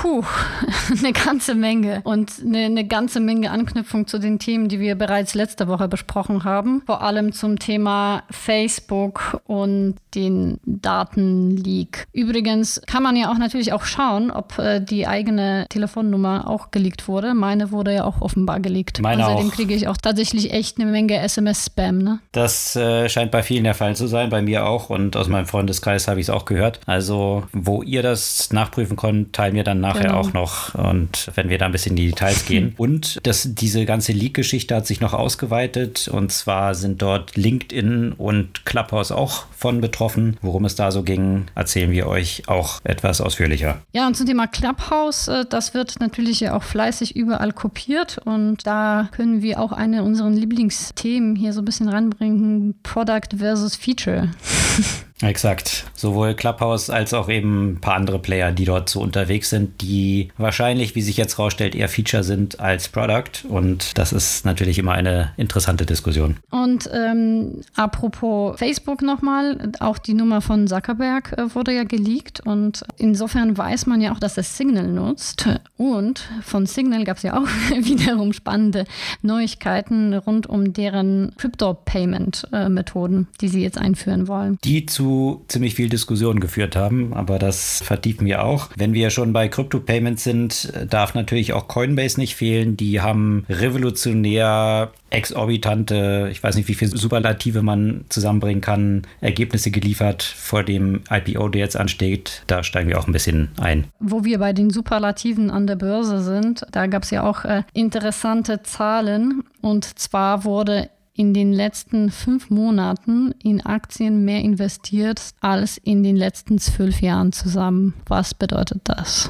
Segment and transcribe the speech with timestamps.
[0.00, 0.22] Puh,
[0.96, 5.34] eine ganze Menge und eine, eine, ganze Menge Anknüpfung zu den Themen, die wir bereits
[5.34, 6.82] letzte Woche besprochen haben.
[6.86, 12.06] Vor allem zum Thema Facebook und den Datenleak.
[12.12, 17.08] Übrigens kann man ja auch natürlich auch schauen, ob äh, die eigene Telefonnummer auch geleakt
[17.08, 17.34] wurde.
[17.34, 19.00] Meine wurde ja auch offenbar geleakt.
[19.02, 19.52] Meine Außerdem auch.
[19.52, 21.98] kriege ich auch tatsächlich echt eine Menge SMS-Spam.
[21.98, 22.20] Ne?
[22.30, 25.46] Das äh, scheint bei vielen der Fall zu sein, bei mir auch und aus meinem
[25.46, 26.78] Freundeskreis habe ich es auch gehört.
[26.86, 30.20] Also, wo ihr das nachprüfen könnt, teilen wir dann nachher Genau.
[30.20, 32.74] auch noch und wenn wir da ein bisschen in die Details gehen.
[32.78, 38.64] Und das, diese ganze Leak-Geschichte hat sich noch ausgeweitet und zwar sind dort LinkedIn und
[38.64, 40.36] Clubhouse auch von betroffen.
[40.42, 43.80] Worum es da so ging, erzählen wir euch auch etwas ausführlicher.
[43.92, 48.66] Ja, und zum Thema Clubhouse, äh, das wird natürlich ja auch fleißig überall kopiert und
[48.66, 54.28] da können wir auch eine unserer Lieblingsthemen hier so ein bisschen ranbringen, Product versus Feature.
[55.20, 55.86] Exakt.
[55.94, 60.28] Sowohl Clubhouse als auch eben ein paar andere Player, die dort so unterwegs sind, die
[60.36, 63.44] wahrscheinlich, wie sich jetzt rausstellt, eher Feature sind als Product.
[63.48, 66.36] Und das ist natürlich immer eine interessante Diskussion.
[66.50, 72.84] Und ähm, apropos Facebook nochmal, auch die Nummer von Zuckerberg äh, wurde ja geleakt und
[72.96, 75.48] insofern weiß man ja auch, dass er Signal nutzt.
[75.76, 77.46] Und von Signal gab es ja auch
[77.76, 78.84] wiederum spannende
[79.22, 84.58] Neuigkeiten rund um deren Crypto-Payment-Methoden, die sie jetzt einführen wollen.
[84.62, 85.07] Die zu
[85.48, 88.68] ziemlich viel Diskussion geführt haben, aber das vertiefen wir auch.
[88.76, 92.76] Wenn wir schon bei Crypto-Payments sind, darf natürlich auch Coinbase nicht fehlen.
[92.76, 100.22] Die haben revolutionär exorbitante, ich weiß nicht, wie viele Superlative man zusammenbringen kann, Ergebnisse geliefert
[100.22, 102.42] vor dem IPO, der jetzt ansteht.
[102.46, 103.86] Da steigen wir auch ein bisschen ein.
[104.00, 107.62] Wo wir bei den Superlativen an der Börse sind, da gab es ja auch äh,
[107.72, 109.44] interessante Zahlen.
[109.60, 116.14] Und zwar wurde in den letzten fünf Monaten in Aktien mehr investiert als in den
[116.14, 117.94] letzten zwölf Jahren zusammen.
[118.06, 119.28] Was bedeutet das?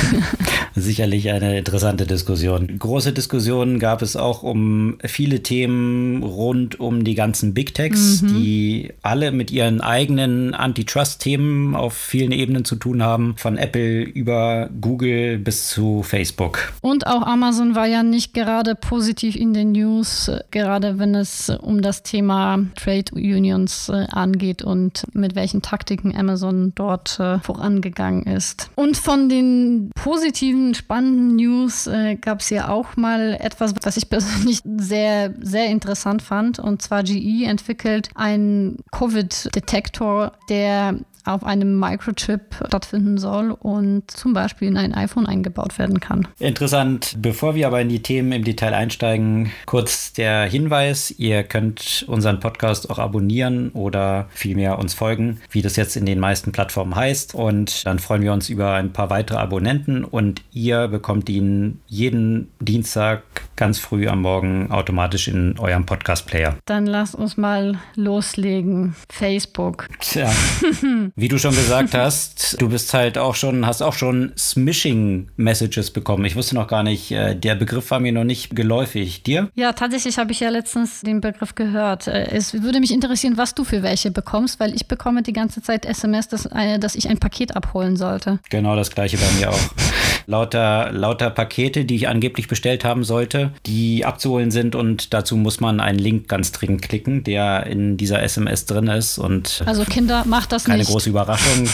[0.74, 2.78] Sicherlich eine interessante Diskussion.
[2.78, 8.92] Große Diskussionen gab es auch um viele Themen rund um die ganzen Big Techs, die
[9.02, 15.38] alle mit ihren eigenen Antitrust-Themen auf vielen Ebenen zu tun haben, von Apple über Google
[15.38, 16.72] bis zu Facebook.
[16.80, 21.82] Und auch Amazon war ja nicht gerade positiv in den News, gerade wenn es um
[21.82, 28.70] das Thema Trade Unions äh, angeht und mit welchen Taktiken Amazon dort äh, vorangegangen ist.
[28.74, 34.08] Und von den positiven, spannenden News äh, gab es ja auch mal etwas, was ich
[34.08, 36.58] persönlich sehr, sehr interessant fand.
[36.58, 40.96] Und zwar GE entwickelt einen Covid-Detektor, der
[41.30, 46.28] auf einem Microchip stattfinden soll und zum Beispiel in ein iPhone eingebaut werden kann.
[46.38, 47.16] Interessant.
[47.18, 52.40] Bevor wir aber in die Themen im Detail einsteigen, kurz der Hinweis, ihr könnt unseren
[52.40, 57.34] Podcast auch abonnieren oder vielmehr uns folgen, wie das jetzt in den meisten Plattformen heißt.
[57.34, 62.50] Und dann freuen wir uns über ein paar weitere Abonnenten und ihr bekommt ihn jeden
[62.60, 63.22] Dienstag
[63.56, 66.56] ganz früh am Morgen automatisch in eurem Podcast-Player.
[66.64, 68.94] Dann lass uns mal loslegen.
[69.10, 69.86] Facebook.
[70.00, 70.30] Tja,
[71.20, 76.24] wie du schon gesagt hast, du bist halt auch schon, hast auch schon Smishing-Messages bekommen.
[76.24, 79.22] Ich wusste noch gar nicht, äh, der Begriff war mir noch nicht geläufig.
[79.22, 79.50] Dir?
[79.54, 82.06] Ja, tatsächlich habe ich ja letztens den Begriff gehört.
[82.06, 85.62] Äh, Es würde mich interessieren, was du für welche bekommst, weil ich bekomme die ganze
[85.62, 88.38] Zeit SMS, dass, äh, dass ich ein Paket abholen sollte.
[88.50, 89.58] Genau das gleiche bei mir auch.
[90.26, 95.58] Lauter, lauter Pakete, die ich angeblich bestellt haben sollte, die abzuholen sind und dazu muss
[95.58, 100.24] man einen Link ganz dringend klicken, der in dieser SMS drin ist und Also Kinder,
[100.26, 100.78] macht das nicht.
[101.00, 101.68] Große Überraschung.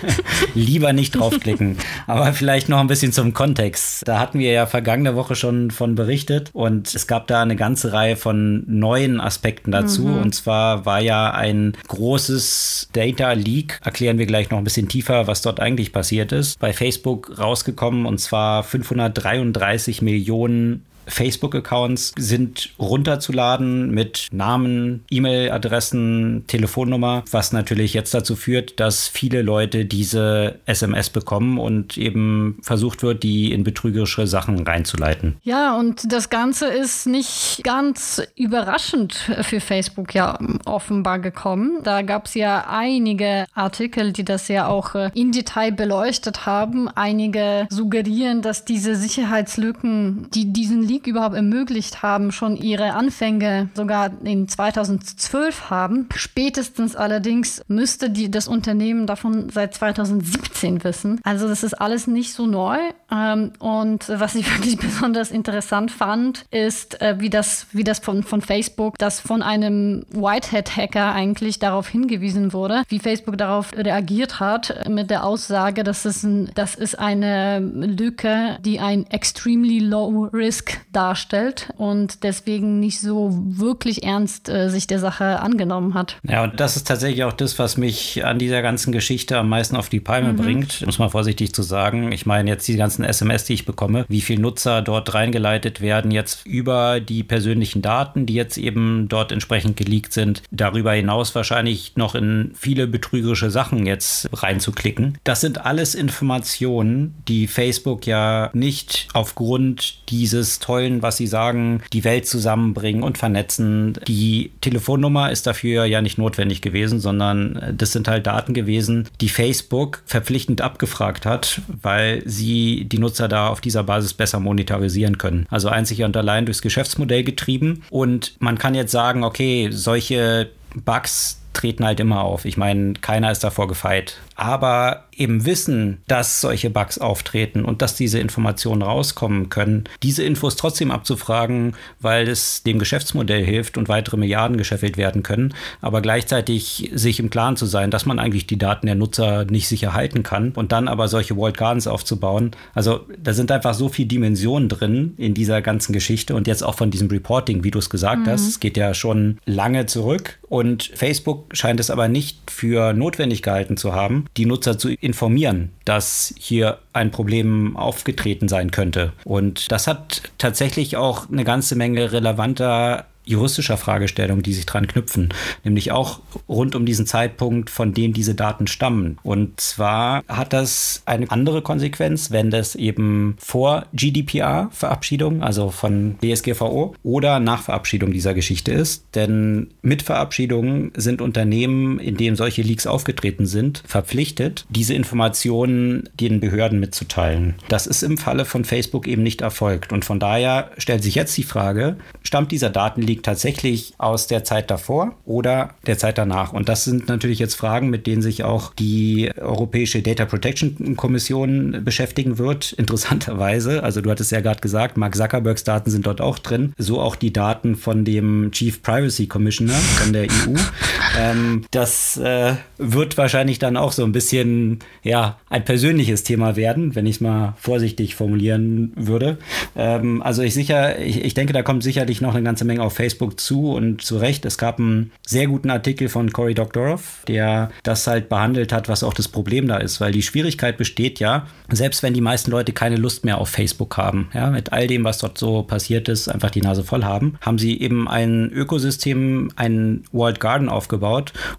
[0.54, 1.76] Lieber nicht draufklicken.
[2.06, 4.06] Aber vielleicht noch ein bisschen zum Kontext.
[4.06, 7.92] Da hatten wir ja vergangene Woche schon von berichtet und es gab da eine ganze
[7.92, 10.06] Reihe von neuen Aspekten dazu.
[10.06, 15.26] Und zwar war ja ein großes Data Leak, erklären wir gleich noch ein bisschen tiefer,
[15.26, 23.90] was dort eigentlich passiert ist, bei Facebook rausgekommen und zwar 533 Millionen Facebook-Accounts sind runterzuladen
[23.90, 31.58] mit Namen, E-Mail-Adressen, Telefonnummer, was natürlich jetzt dazu führt, dass viele Leute diese SMS bekommen
[31.58, 35.36] und eben versucht wird, die in betrügerische Sachen reinzuleiten.
[35.42, 41.78] Ja, und das Ganze ist nicht ganz überraschend für Facebook ja offenbar gekommen.
[41.82, 46.88] Da gab es ja einige Artikel, die das ja auch äh, in Detail beleuchtet haben.
[46.88, 54.12] Einige suggerieren, dass diese Sicherheitslücken, die diesen Leak überhaupt ermöglicht haben, schon ihre Anfänge sogar
[54.22, 56.08] in 2012 haben.
[56.14, 61.20] Spätestens allerdings müsste die, das Unternehmen davon seit 2017 wissen.
[61.24, 62.78] Also das ist alles nicht so neu.
[63.10, 68.22] Ähm, und was ich wirklich besonders interessant fand, ist, äh, wie das, wie das von,
[68.22, 74.88] von Facebook, das von einem Whitehead-Hacker eigentlich darauf hingewiesen wurde, wie Facebook darauf reagiert hat
[74.88, 80.83] mit der Aussage, dass es, ein, das ist eine Lücke, die ein extremely low risk
[80.92, 86.16] darstellt und deswegen nicht so wirklich ernst äh, sich der Sache angenommen hat.
[86.22, 89.76] Ja, und das ist tatsächlich auch das, was mich an dieser ganzen Geschichte am meisten
[89.76, 90.36] auf die Palme mhm.
[90.36, 92.12] bringt, muss man vorsichtig zu sagen.
[92.12, 96.10] Ich meine jetzt die ganzen SMS, die ich bekomme, wie viele Nutzer dort reingeleitet werden,
[96.10, 101.96] jetzt über die persönlichen Daten, die jetzt eben dort entsprechend geleakt sind, darüber hinaus wahrscheinlich
[101.96, 105.18] noch in viele betrügerische Sachen jetzt reinzuklicken.
[105.24, 112.04] Das sind alles Informationen, die Facebook ja nicht aufgrund dieses tollen, was sie sagen, die
[112.04, 113.98] Welt zusammenbringen und vernetzen.
[114.06, 119.28] Die Telefonnummer ist dafür ja nicht notwendig gewesen, sondern das sind halt Daten gewesen, die
[119.28, 125.46] Facebook verpflichtend abgefragt hat, weil sie die Nutzer da auf dieser Basis besser monetarisieren können.
[125.50, 127.82] Also einzig und allein durchs Geschäftsmodell getrieben.
[127.90, 132.44] Und man kann jetzt sagen, okay, solche Bugs treten halt immer auf.
[132.44, 134.18] Ich meine, keiner ist davor gefeit.
[134.34, 140.56] Aber eben wissen, dass solche Bugs auftreten und dass diese Informationen rauskommen können, diese Infos
[140.56, 146.90] trotzdem abzufragen, weil es dem Geschäftsmodell hilft und weitere Milliarden gescheffelt werden können, aber gleichzeitig
[146.94, 150.22] sich im Klaren zu sein, dass man eigentlich die Daten der Nutzer nicht sicher halten
[150.22, 152.52] kann und dann aber solche Walled Gardens aufzubauen.
[152.74, 156.74] Also da sind einfach so viele Dimensionen drin in dieser ganzen Geschichte und jetzt auch
[156.74, 158.30] von diesem Reporting, wie du es gesagt mhm.
[158.30, 158.48] hast.
[158.48, 163.76] Es geht ja schon lange zurück und Facebook scheint es aber nicht für notwendig gehalten
[163.76, 169.12] zu haben, die Nutzer zu informieren, dass hier ein Problem aufgetreten sein könnte.
[169.24, 175.32] Und das hat tatsächlich auch eine ganze Menge relevanter juristischer Fragestellungen, die sich dran knüpfen,
[175.64, 179.18] nämlich auch rund um diesen Zeitpunkt, von dem diese Daten stammen.
[179.22, 186.94] Und zwar hat das eine andere Konsequenz, wenn das eben vor GDPR-Verabschiedung, also von DSGVO,
[187.02, 189.04] oder nach Verabschiedung dieser Geschichte ist.
[189.14, 196.40] Denn mit Verabschiedung sind Unternehmen, in denen solche Leaks aufgetreten sind, verpflichtet, diese Informationen den
[196.40, 197.54] Behörden mitzuteilen.
[197.68, 199.92] Das ist im Falle von Facebook eben nicht erfolgt.
[199.92, 204.42] Und von daher stellt sich jetzt die Frage, stammt dieser Datenleak liegt tatsächlich aus der
[204.42, 206.52] Zeit davor oder der Zeit danach.
[206.52, 211.84] Und das sind natürlich jetzt Fragen, mit denen sich auch die Europäische Data Protection Kommission
[211.84, 212.72] beschäftigen wird.
[212.76, 217.00] Interessanterweise, also du hattest ja gerade gesagt, Mark Zuckerbergs Daten sind dort auch drin, so
[217.00, 220.56] auch die Daten von dem Chief Privacy Commissioner von der EU.
[221.18, 226.94] ähm, das äh, wird wahrscheinlich dann auch so ein bisschen ja ein persönliches Thema werden,
[226.94, 229.38] wenn ich es mal vorsichtig formulieren würde.
[229.76, 232.94] Ähm, also ich sicher, ich, ich denke, da kommt sicherlich noch eine ganze Menge auf
[232.94, 234.44] Facebook zu und zu Recht.
[234.44, 239.02] Es gab einen sehr guten Artikel von Cory Doctorow, der das halt behandelt hat, was
[239.02, 242.72] auch das Problem da ist, weil die Schwierigkeit besteht ja, selbst wenn die meisten Leute
[242.72, 246.28] keine Lust mehr auf Facebook haben, ja, mit all dem, was dort so passiert ist,
[246.28, 251.03] einfach die Nase voll haben, haben sie eben ein Ökosystem, ein World Garden aufgebaut,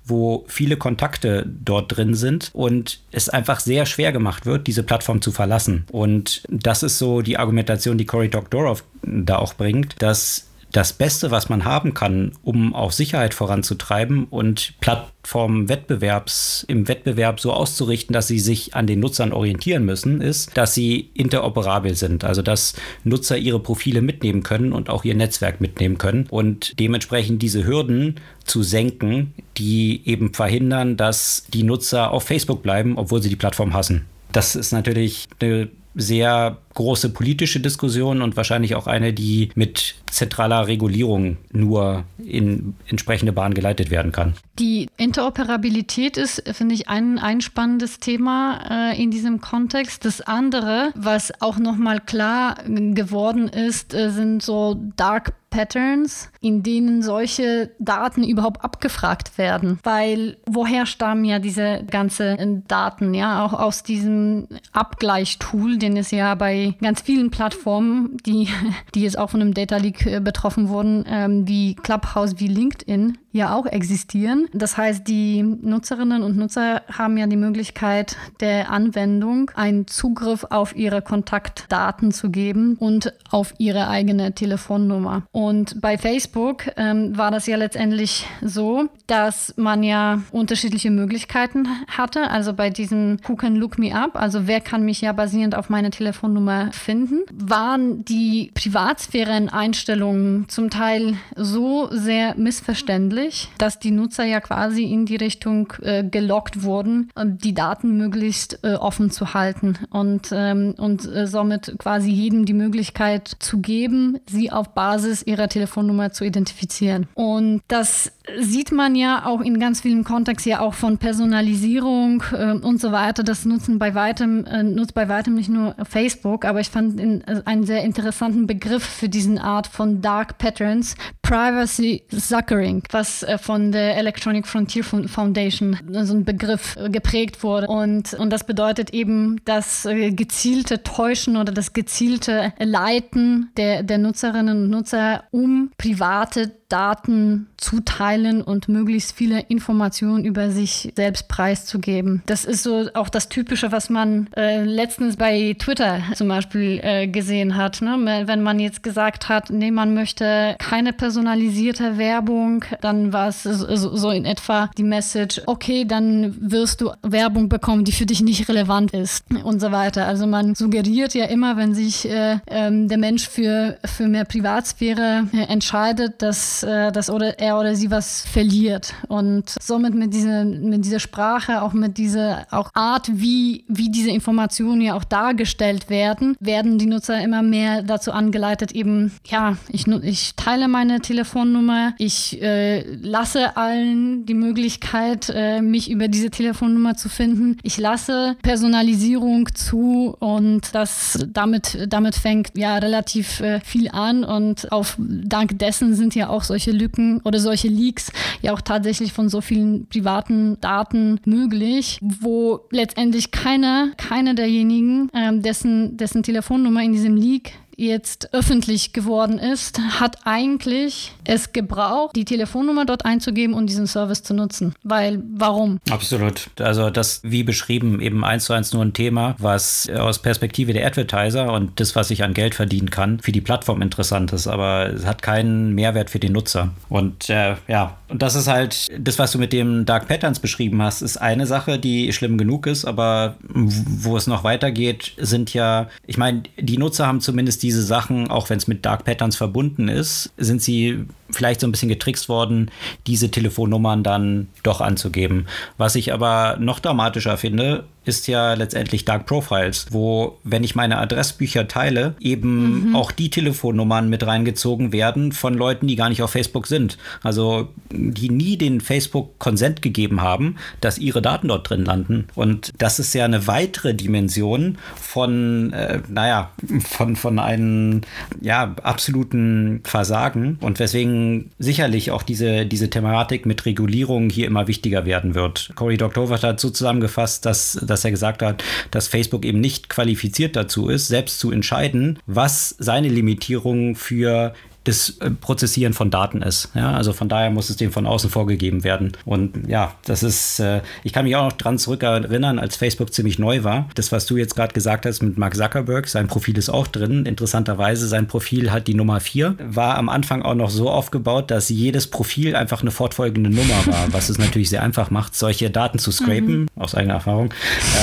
[0.04, 5.22] wo viele Kontakte dort drin sind und es einfach sehr schwer gemacht wird, diese Plattform
[5.22, 5.86] zu verlassen.
[5.92, 11.32] Und das ist so die Argumentation, die Cory Doctorow da auch bringt, dass das Beste,
[11.32, 18.28] was man haben kann, um auch Sicherheit voranzutreiben und Plattformen im Wettbewerb so auszurichten, dass
[18.28, 22.26] sie sich an den Nutzern orientieren müssen, ist, dass sie interoperabel sind.
[22.26, 22.74] Also dass
[23.06, 28.16] Nutzer ihre Profile mitnehmen können und auch ihr Netzwerk mitnehmen können und dementsprechend diese Hürden
[28.44, 33.74] zu senken, die eben verhindern, dass die Nutzer auf Facebook bleiben, obwohl sie die Plattform
[33.74, 34.06] hassen.
[34.34, 40.68] Das ist natürlich eine sehr große politische Diskussion und wahrscheinlich auch eine, die mit zentraler
[40.68, 44.34] Regulierung nur in entsprechende Bahn geleitet werden kann.
[44.60, 50.06] Die Interoperabilität ist, finde ich, ein, ein spannendes Thema äh, in diesem Kontext.
[50.06, 57.02] Das andere, was auch nochmal klar geworden ist, äh, sind so Dark Patterns, in denen
[57.02, 59.80] solche Daten überhaupt abgefragt werden.
[59.84, 63.14] Weil woher stammen ja diese ganzen Daten?
[63.14, 68.48] Ja, auch aus diesem Abgleichtool, den es ja bei ganz vielen Plattformen, die,
[68.96, 73.18] die jetzt auch von einem Data Leak äh, betroffen wurden, ähm, wie Clubhouse, wie LinkedIn
[73.36, 74.48] ja auch existieren.
[74.54, 80.74] Das heißt, die Nutzerinnen und Nutzer haben ja die Möglichkeit der Anwendung, einen Zugriff auf
[80.76, 85.24] ihre Kontaktdaten zu geben und auf ihre eigene Telefonnummer.
[85.34, 92.30] Und bei Facebook ähm, war das ja letztendlich so, dass man ja unterschiedliche Möglichkeiten hatte.
[92.30, 95.70] Also bei diesem Who can look me up, also wer kann mich ja basierend auf
[95.70, 103.25] meine Telefonnummer finden, waren die Privatsphäre-Einstellungen zum Teil so sehr missverständlich,
[103.58, 108.76] dass die Nutzer ja quasi in die Richtung äh, gelockt wurden, die Daten möglichst äh,
[108.76, 114.52] offen zu halten und, ähm, und äh, somit quasi jedem die Möglichkeit zu geben, sie
[114.52, 117.08] auf Basis ihrer Telefonnummer zu identifizieren.
[117.14, 122.52] Und das sieht man ja auch in ganz vielen Kontexten ja auch von Personalisierung äh,
[122.52, 123.24] und so weiter.
[123.24, 127.22] Das nutzen bei weitem, äh, nutzt bei weitem nicht nur Facebook, aber ich fand in,
[127.22, 133.38] äh, einen sehr interessanten Begriff für diesen Art von Dark Patterns, Privacy Suckering, was äh,
[133.38, 137.68] von der Electronic Frontier Foundation äh, so ein Begriff äh, geprägt wurde.
[137.68, 144.64] Und, und das bedeutet eben das gezielte Täuschen oder das gezielte Leiten der, der Nutzerinnen
[144.64, 152.22] und Nutzer, um private Daten zuteilen und möglichst viele Informationen über sich selbst preiszugeben.
[152.26, 157.08] Das ist so auch das Typische, was man äh, letztens bei Twitter zum Beispiel äh,
[157.08, 157.82] gesehen hat.
[157.82, 158.24] Ne?
[158.26, 163.96] Wenn man jetzt gesagt hat, nee, man möchte keine personalisierte Werbung, dann war es so,
[163.96, 168.50] so in etwa die Message, okay, dann wirst du Werbung bekommen, die für dich nicht
[168.50, 170.08] relevant ist und so weiter.
[170.08, 175.30] Also man suggeriert ja immer, wenn sich äh, ähm, der Mensch für, für mehr Privatsphäre
[175.32, 178.94] äh, entscheidet, dass äh, dass oder er oder sie was verliert.
[179.08, 184.10] Und somit mit dieser, mit dieser Sprache, auch mit dieser auch Art, wie, wie diese
[184.10, 189.88] Informationen ja auch dargestellt werden, werden die Nutzer immer mehr dazu angeleitet, eben, ja, ich,
[189.88, 196.96] ich teile meine Telefonnummer, ich äh, lasse allen die Möglichkeit, äh, mich über diese Telefonnummer
[196.96, 197.58] zu finden.
[197.64, 204.72] Ich lasse Personalisierung zu und das damit, damit fängt ja relativ äh, viel an und
[204.72, 208.12] auf dank dessen sind ja auch solche Lücken oder solche Leaks
[208.42, 215.42] ja auch tatsächlich von so vielen privaten Daten möglich, wo letztendlich keiner, keiner derjenigen, ähm,
[215.42, 222.26] dessen, dessen Telefonnummer in diesem Leak jetzt öffentlich geworden ist, hat eigentlich es gebraucht, die
[222.26, 224.74] Telefonnummer dort einzugeben und diesen Service zu nutzen.
[224.84, 225.80] Weil, warum?
[225.90, 226.50] Absolut.
[226.60, 230.86] Also das, wie beschrieben, eben eins zu eins nur ein Thema, was aus Perspektive der
[230.86, 234.94] Advertiser und das, was ich an Geld verdienen kann, für die Plattform interessant ist, aber
[234.94, 236.72] es hat keinen Mehrwert für den Nutzer.
[236.90, 240.82] Und äh, ja, und das ist halt, das, was du mit dem Dark Patterns beschrieben
[240.82, 245.90] hast, ist eine Sache, die schlimm genug ist, aber wo es noch weitergeht, sind ja,
[246.06, 249.88] ich meine, die Nutzer haben zumindest diese Sachen, auch wenn es mit Dark Patterns verbunden
[249.88, 252.72] ist, sind sie vielleicht so ein bisschen getrickst worden,
[253.08, 255.48] diese Telefonnummern dann doch anzugeben.
[255.78, 261.00] Was ich aber noch dramatischer finde, ist ja letztendlich Dark Profiles, wo, wenn ich meine
[261.00, 262.96] Adressbücher teile, eben mhm.
[262.96, 266.98] auch die Telefonnummern mit reingezogen werden von Leuten, die gar nicht auf Facebook sind.
[267.24, 272.28] Also die nie den Facebook Konsent gegeben haben, dass ihre Daten dort drin landen.
[272.36, 276.52] Und das ist ja eine weitere Dimension von, äh, naja,
[276.88, 278.02] von, von einem
[278.40, 280.58] ja, absoluten Versagen.
[280.62, 281.25] Und weswegen
[281.60, 285.72] sicherlich auch diese, diese Thematik mit Regulierung hier immer wichtiger werden wird.
[285.76, 290.56] Cory Doctorow hat so zusammengefasst, dass, dass er gesagt hat, dass Facebook eben nicht qualifiziert
[290.56, 294.54] dazu ist, selbst zu entscheiden, was seine Limitierungen für
[294.86, 296.70] das äh, Prozessieren von Daten ist.
[296.74, 299.14] Ja, also von daher muss es dem von außen vorgegeben werden.
[299.26, 303.40] Und ja, das ist, äh, ich kann mich auch noch dran zurückerinnern, als Facebook ziemlich
[303.40, 303.90] neu war.
[303.96, 307.26] Das, was du jetzt gerade gesagt hast mit Mark Zuckerberg, sein Profil ist auch drin.
[307.26, 311.70] Interessanterweise, sein Profil hat die Nummer 4, war am Anfang auch noch so aufgebaut, dass
[311.70, 315.98] jedes Profil einfach eine fortfolgende Nummer war, was es natürlich sehr einfach macht, solche Daten
[315.98, 316.68] zu scrapen, mhm.
[316.76, 317.50] aus eigener Erfahrung.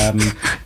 [0.00, 0.18] Ähm,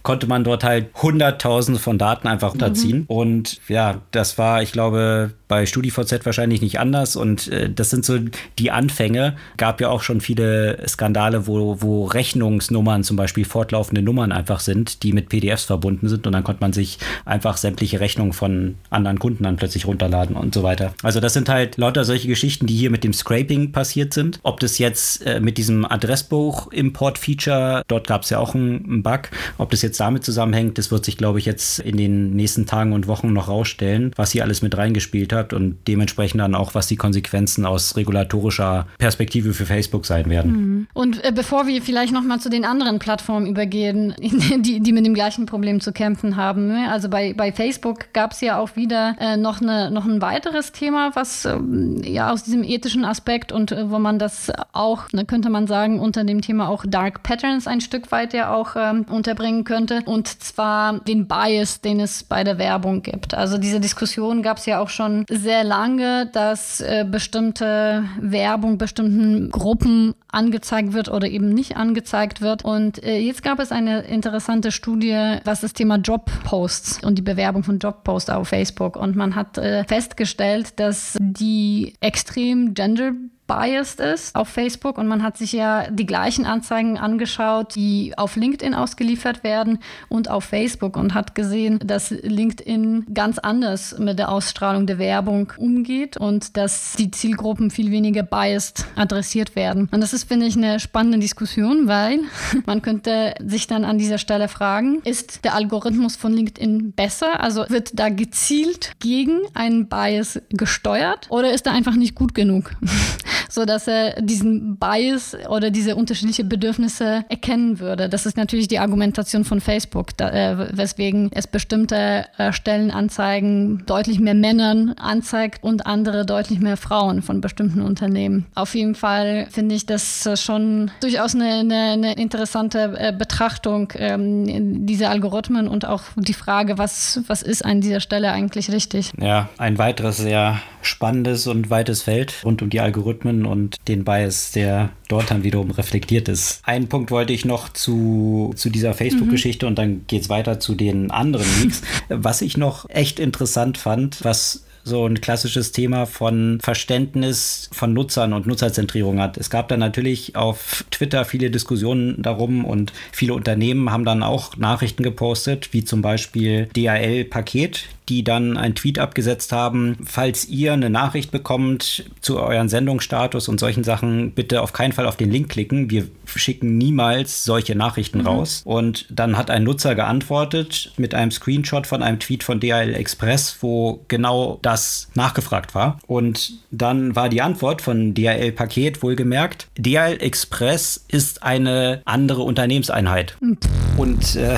[0.02, 3.00] konnte man dort halt hunderttausende von Daten einfach unterziehen.
[3.00, 3.04] Mhm.
[3.06, 7.16] Und ja, das war, ich glaube, bei StudiVZ wahrscheinlich nicht anders.
[7.16, 8.18] Und äh, das sind so
[8.58, 9.36] die Anfänge.
[9.56, 15.02] Gab ja auch schon viele Skandale, wo, wo Rechnungsnummern zum Beispiel fortlaufende Nummern einfach sind,
[15.02, 16.26] die mit PDFs verbunden sind.
[16.26, 20.54] Und dann konnte man sich einfach sämtliche Rechnungen von anderen Kunden dann plötzlich runterladen und
[20.54, 20.94] so weiter.
[21.02, 24.40] Also das sind halt lauter solche Geschichten, die hier mit dem Scraping passiert sind.
[24.42, 29.70] Ob das jetzt äh, mit diesem Adressbuch-Import-Feature, dort gab es ja auch einen, Bug, ob
[29.70, 33.06] das jetzt damit zusammenhängt, das wird sich, glaube ich, jetzt in den nächsten Tagen und
[33.06, 36.86] Wochen noch rausstellen, was hier alles mit reingespielt hat hat und dementsprechend dann auch, was
[36.86, 40.52] die Konsequenzen aus regulatorischer Perspektive für Facebook sein werden.
[40.52, 40.86] Mhm.
[40.94, 45.14] Und äh, bevor wir vielleicht nochmal zu den anderen Plattformen übergehen, die, die mit dem
[45.14, 46.68] gleichen Problem zu kämpfen haben.
[46.68, 46.90] Ne?
[46.90, 50.72] Also bei, bei Facebook gab es ja auch wieder äh, noch, eine, noch ein weiteres
[50.72, 51.56] Thema, was äh,
[52.02, 56.00] ja aus diesem ethischen Aspekt und äh, wo man das auch, ne, könnte man sagen,
[56.00, 60.00] unter dem Thema auch Dark Patterns ein Stück weit ja auch ähm, unterbringen könnte.
[60.06, 63.34] Und zwar den Bias, den es bei der Werbung gibt.
[63.34, 69.50] Also diese Diskussion gab es ja auch schon sehr lange, dass äh, bestimmte Werbung bestimmten
[69.50, 72.64] Gruppen angezeigt wird oder eben nicht angezeigt wird.
[72.64, 77.62] Und äh, jetzt gab es eine interessante Studie, was das Thema Jobposts und die Bewerbung
[77.62, 78.96] von Jobposts auf Facebook.
[78.96, 83.12] Und man hat äh, festgestellt, dass die extrem gender
[83.46, 88.36] biased ist auf Facebook und man hat sich ja die gleichen Anzeigen angeschaut, die auf
[88.36, 94.30] LinkedIn ausgeliefert werden und auf Facebook und hat gesehen, dass LinkedIn ganz anders mit der
[94.30, 99.88] Ausstrahlung der Werbung umgeht und dass die Zielgruppen viel weniger biased adressiert werden.
[99.92, 102.20] Und das ist, finde ich, eine spannende Diskussion, weil
[102.66, 107.40] man könnte sich dann an dieser Stelle fragen, ist der Algorithmus von LinkedIn besser?
[107.40, 112.72] Also wird da gezielt gegen einen Bias gesteuert oder ist er einfach nicht gut genug?
[113.48, 118.08] so dass er diesen Bias oder diese unterschiedlichen Bedürfnisse erkennen würde.
[118.08, 124.20] Das ist natürlich die Argumentation von Facebook, da, äh, weswegen es bestimmte äh, Stellenanzeigen deutlich
[124.20, 128.46] mehr Männern anzeigt und andere deutlich mehr Frauen von bestimmten Unternehmen.
[128.54, 134.86] Auf jeden Fall finde ich das schon durchaus eine, eine, eine interessante äh, Betrachtung ähm,
[134.86, 139.12] dieser Algorithmen und auch die Frage, was, was ist an dieser Stelle eigentlich richtig.
[139.18, 144.52] Ja, ein weiteres sehr spannendes und weites Feld rund um die Algorithmen und den Bias,
[144.52, 146.60] der dort dann wiederum reflektiert ist.
[146.64, 149.70] Einen Punkt wollte ich noch zu, zu dieser Facebook-Geschichte mhm.
[149.70, 151.82] und dann geht es weiter zu den anderen Leaks.
[152.08, 158.32] Was ich noch echt interessant fand, was so ein klassisches Thema von Verständnis von Nutzern
[158.32, 159.36] und Nutzerzentrierung hat.
[159.36, 164.56] Es gab dann natürlich auf Twitter viele Diskussionen darum und viele Unternehmen haben dann auch
[164.56, 170.90] Nachrichten gepostet, wie zum Beispiel DHL-Paket, die dann einen Tweet abgesetzt haben, falls ihr eine
[170.90, 175.48] Nachricht bekommt zu euren Sendungsstatus und solchen Sachen, bitte auf keinen Fall auf den Link
[175.48, 175.90] klicken.
[175.90, 178.26] Wir schicken niemals solche Nachrichten mhm.
[178.26, 178.62] raus.
[178.64, 183.58] Und dann hat ein Nutzer geantwortet mit einem Screenshot von einem Tweet von DHL Express,
[183.60, 185.98] wo genau das nachgefragt war.
[186.06, 193.36] Und dann war die Antwort von DHL Paket wohlgemerkt, DHL Express ist eine andere Unternehmenseinheit.
[193.40, 193.58] Mhm.
[193.96, 194.56] Und äh,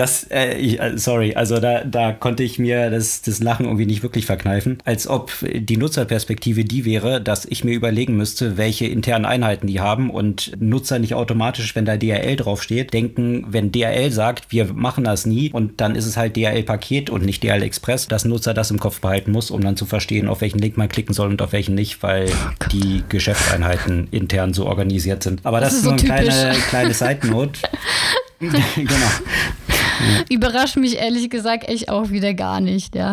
[0.00, 3.84] das, äh, ich, äh, sorry, also da, da konnte ich mir das, das Lachen irgendwie
[3.84, 8.86] nicht wirklich verkneifen, als ob die Nutzerperspektive die wäre, dass ich mir überlegen müsste, welche
[8.86, 14.10] internen Einheiten die haben und Nutzer nicht automatisch, wenn da DRL draufsteht, denken, wenn DRL
[14.10, 18.08] sagt, wir machen das nie und dann ist es halt DRL-Paket und nicht DRL Express,
[18.08, 20.88] dass Nutzer das im Kopf behalten muss, um dann zu verstehen, auf welchen Link man
[20.88, 22.30] klicken soll und auf welchen nicht, weil
[22.72, 25.44] die Geschäftseinheiten intern so organisiert sind.
[25.44, 27.60] Aber das, das ist, so eine kleine, kleine Side-Note.
[28.40, 29.79] genau.
[30.30, 33.12] Überrascht mich ehrlich gesagt echt auch wieder gar nicht, ja.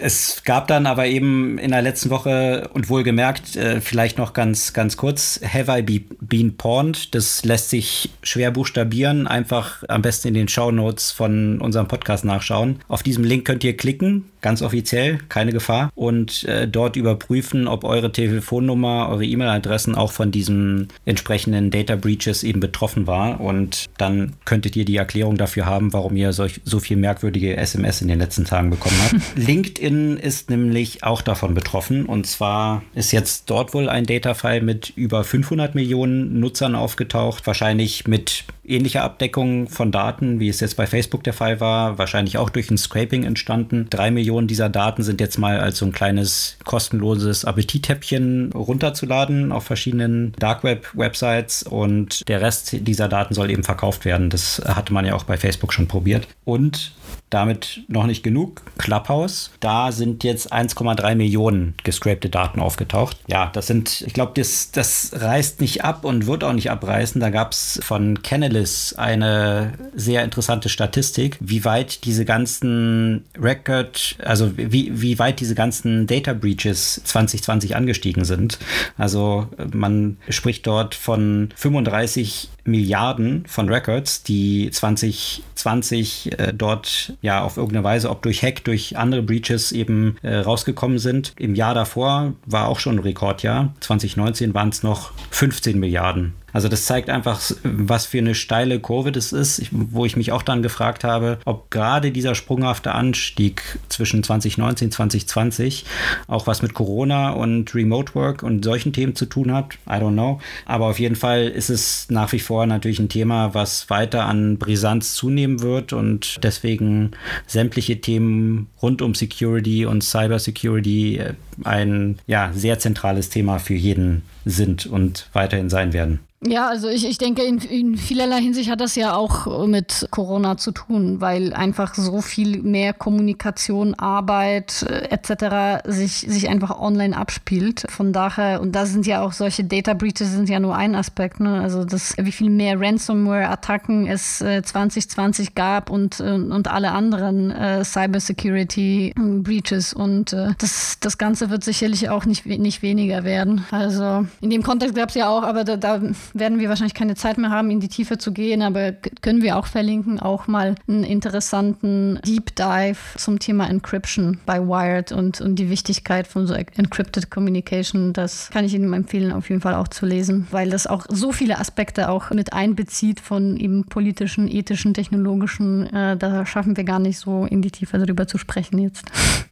[0.00, 4.72] Es gab dann aber eben in der letzten Woche und wohlgemerkt, äh, vielleicht noch ganz,
[4.72, 7.14] ganz kurz, Have I be, Been Pawned?
[7.14, 9.26] Das lässt sich schwer buchstabieren.
[9.26, 12.80] Einfach am besten in den Show Notes von unserem Podcast nachschauen.
[12.88, 15.90] Auf diesem Link könnt ihr klicken, ganz offiziell, keine Gefahr.
[15.94, 22.44] Und äh, dort überprüfen, ob eure Telefonnummer, eure E-Mail-Adressen auch von diesen entsprechenden Data Breaches
[22.44, 23.40] eben betroffen war.
[23.40, 28.02] Und dann könntet ihr die Erklärung dafür haben, warum ihr solch, so viel merkwürdige SMS
[28.02, 29.14] in den letzten Tagen bekommen habt.
[29.36, 32.04] LinkedIn ist nämlich auch davon betroffen.
[32.04, 37.46] Und zwar ist jetzt dort wohl ein Data-File mit über 500 Millionen Nutzern aufgetaucht.
[37.46, 41.98] Wahrscheinlich mit ähnlicher Abdeckung von Daten, wie es jetzt bei Facebook der Fall war.
[41.98, 43.86] Wahrscheinlich auch durch ein Scraping entstanden.
[43.90, 49.64] Drei Millionen dieser Daten sind jetzt mal als so ein kleines kostenloses Appetittäppchen runterzuladen auf
[49.64, 54.30] verschiedenen Dark Web Websites und der Rest dieser Daten soll eben verkauft werden.
[54.30, 56.26] Das hatte man ja auch bei Facebook schon probiert.
[56.44, 56.92] Und
[57.34, 58.62] damit noch nicht genug.
[58.78, 63.18] Clubhouse, da sind jetzt 1,3 Millionen gescrapte Daten aufgetaucht.
[63.26, 67.20] Ja, das sind, ich glaube, das, das reißt nicht ab und wird auch nicht abreißen.
[67.20, 74.56] Da gab es von Canalys eine sehr interessante Statistik, wie weit diese ganzen Record, also
[74.56, 78.58] wie, wie weit diese ganzen Data Breaches 2020 angestiegen sind.
[78.96, 87.56] Also man spricht dort von 35 Milliarden von Records, die 2020 äh, dort ja auf
[87.56, 91.32] irgendeine Weise, ob durch Hack, durch andere Breaches eben äh, rausgekommen sind.
[91.38, 93.72] Im Jahr davor war auch schon ein Rekordjahr.
[93.80, 99.10] 2019 waren es noch 15 Milliarden Also das zeigt einfach, was für eine steile Kurve
[99.10, 104.22] das ist, wo ich mich auch dann gefragt habe, ob gerade dieser sprunghafte Anstieg zwischen
[104.22, 105.84] 2019 und 2020
[106.28, 109.74] auch was mit Corona und Remote Work und solchen Themen zu tun hat.
[109.88, 110.40] I don't know.
[110.64, 114.56] Aber auf jeden Fall ist es nach wie vor natürlich ein Thema, was weiter an
[114.56, 117.10] Brisanz zunehmen wird und deswegen
[117.48, 124.22] sämtliche Themen rund um Security und Cybersecurity äh, ein ja, sehr zentrales Thema für jeden
[124.44, 126.20] sind und weiterhin sein werden.
[126.46, 130.58] Ja, also ich, ich denke, in, in vielerlei Hinsicht hat das ja auch mit Corona
[130.58, 135.88] zu tun, weil einfach so viel mehr Kommunikation, Arbeit äh, etc.
[135.88, 137.84] sich, sich einfach online abspielt.
[137.88, 141.40] Von daher, und da sind ja auch solche Data Breaches sind ja nur ein Aspekt,
[141.40, 141.60] ne?
[141.60, 147.52] Also das, wie viel mehr Ransomware-Attacken es äh, 2020 gab und, äh, und alle anderen
[147.52, 149.94] äh, Cybersecurity Breaches.
[149.94, 153.64] Und äh, das, das Ganze wird sicherlich auch nicht, nicht weniger werden.
[153.70, 156.00] Also in dem Kontext gab es ja auch, aber da, da
[156.32, 159.56] werden wir wahrscheinlich keine Zeit mehr haben, in die Tiefe zu gehen, aber können wir
[159.56, 165.56] auch verlinken, auch mal einen interessanten Deep Dive zum Thema Encryption bei Wired und, und
[165.56, 168.12] die Wichtigkeit von so Encrypted Communication.
[168.12, 171.32] Das kann ich Ihnen empfehlen, auf jeden Fall auch zu lesen, weil das auch so
[171.32, 175.92] viele Aspekte auch mit einbezieht von eben politischen, ethischen, technologischen.
[175.92, 179.04] Äh, da schaffen wir gar nicht so in die Tiefe darüber zu sprechen jetzt.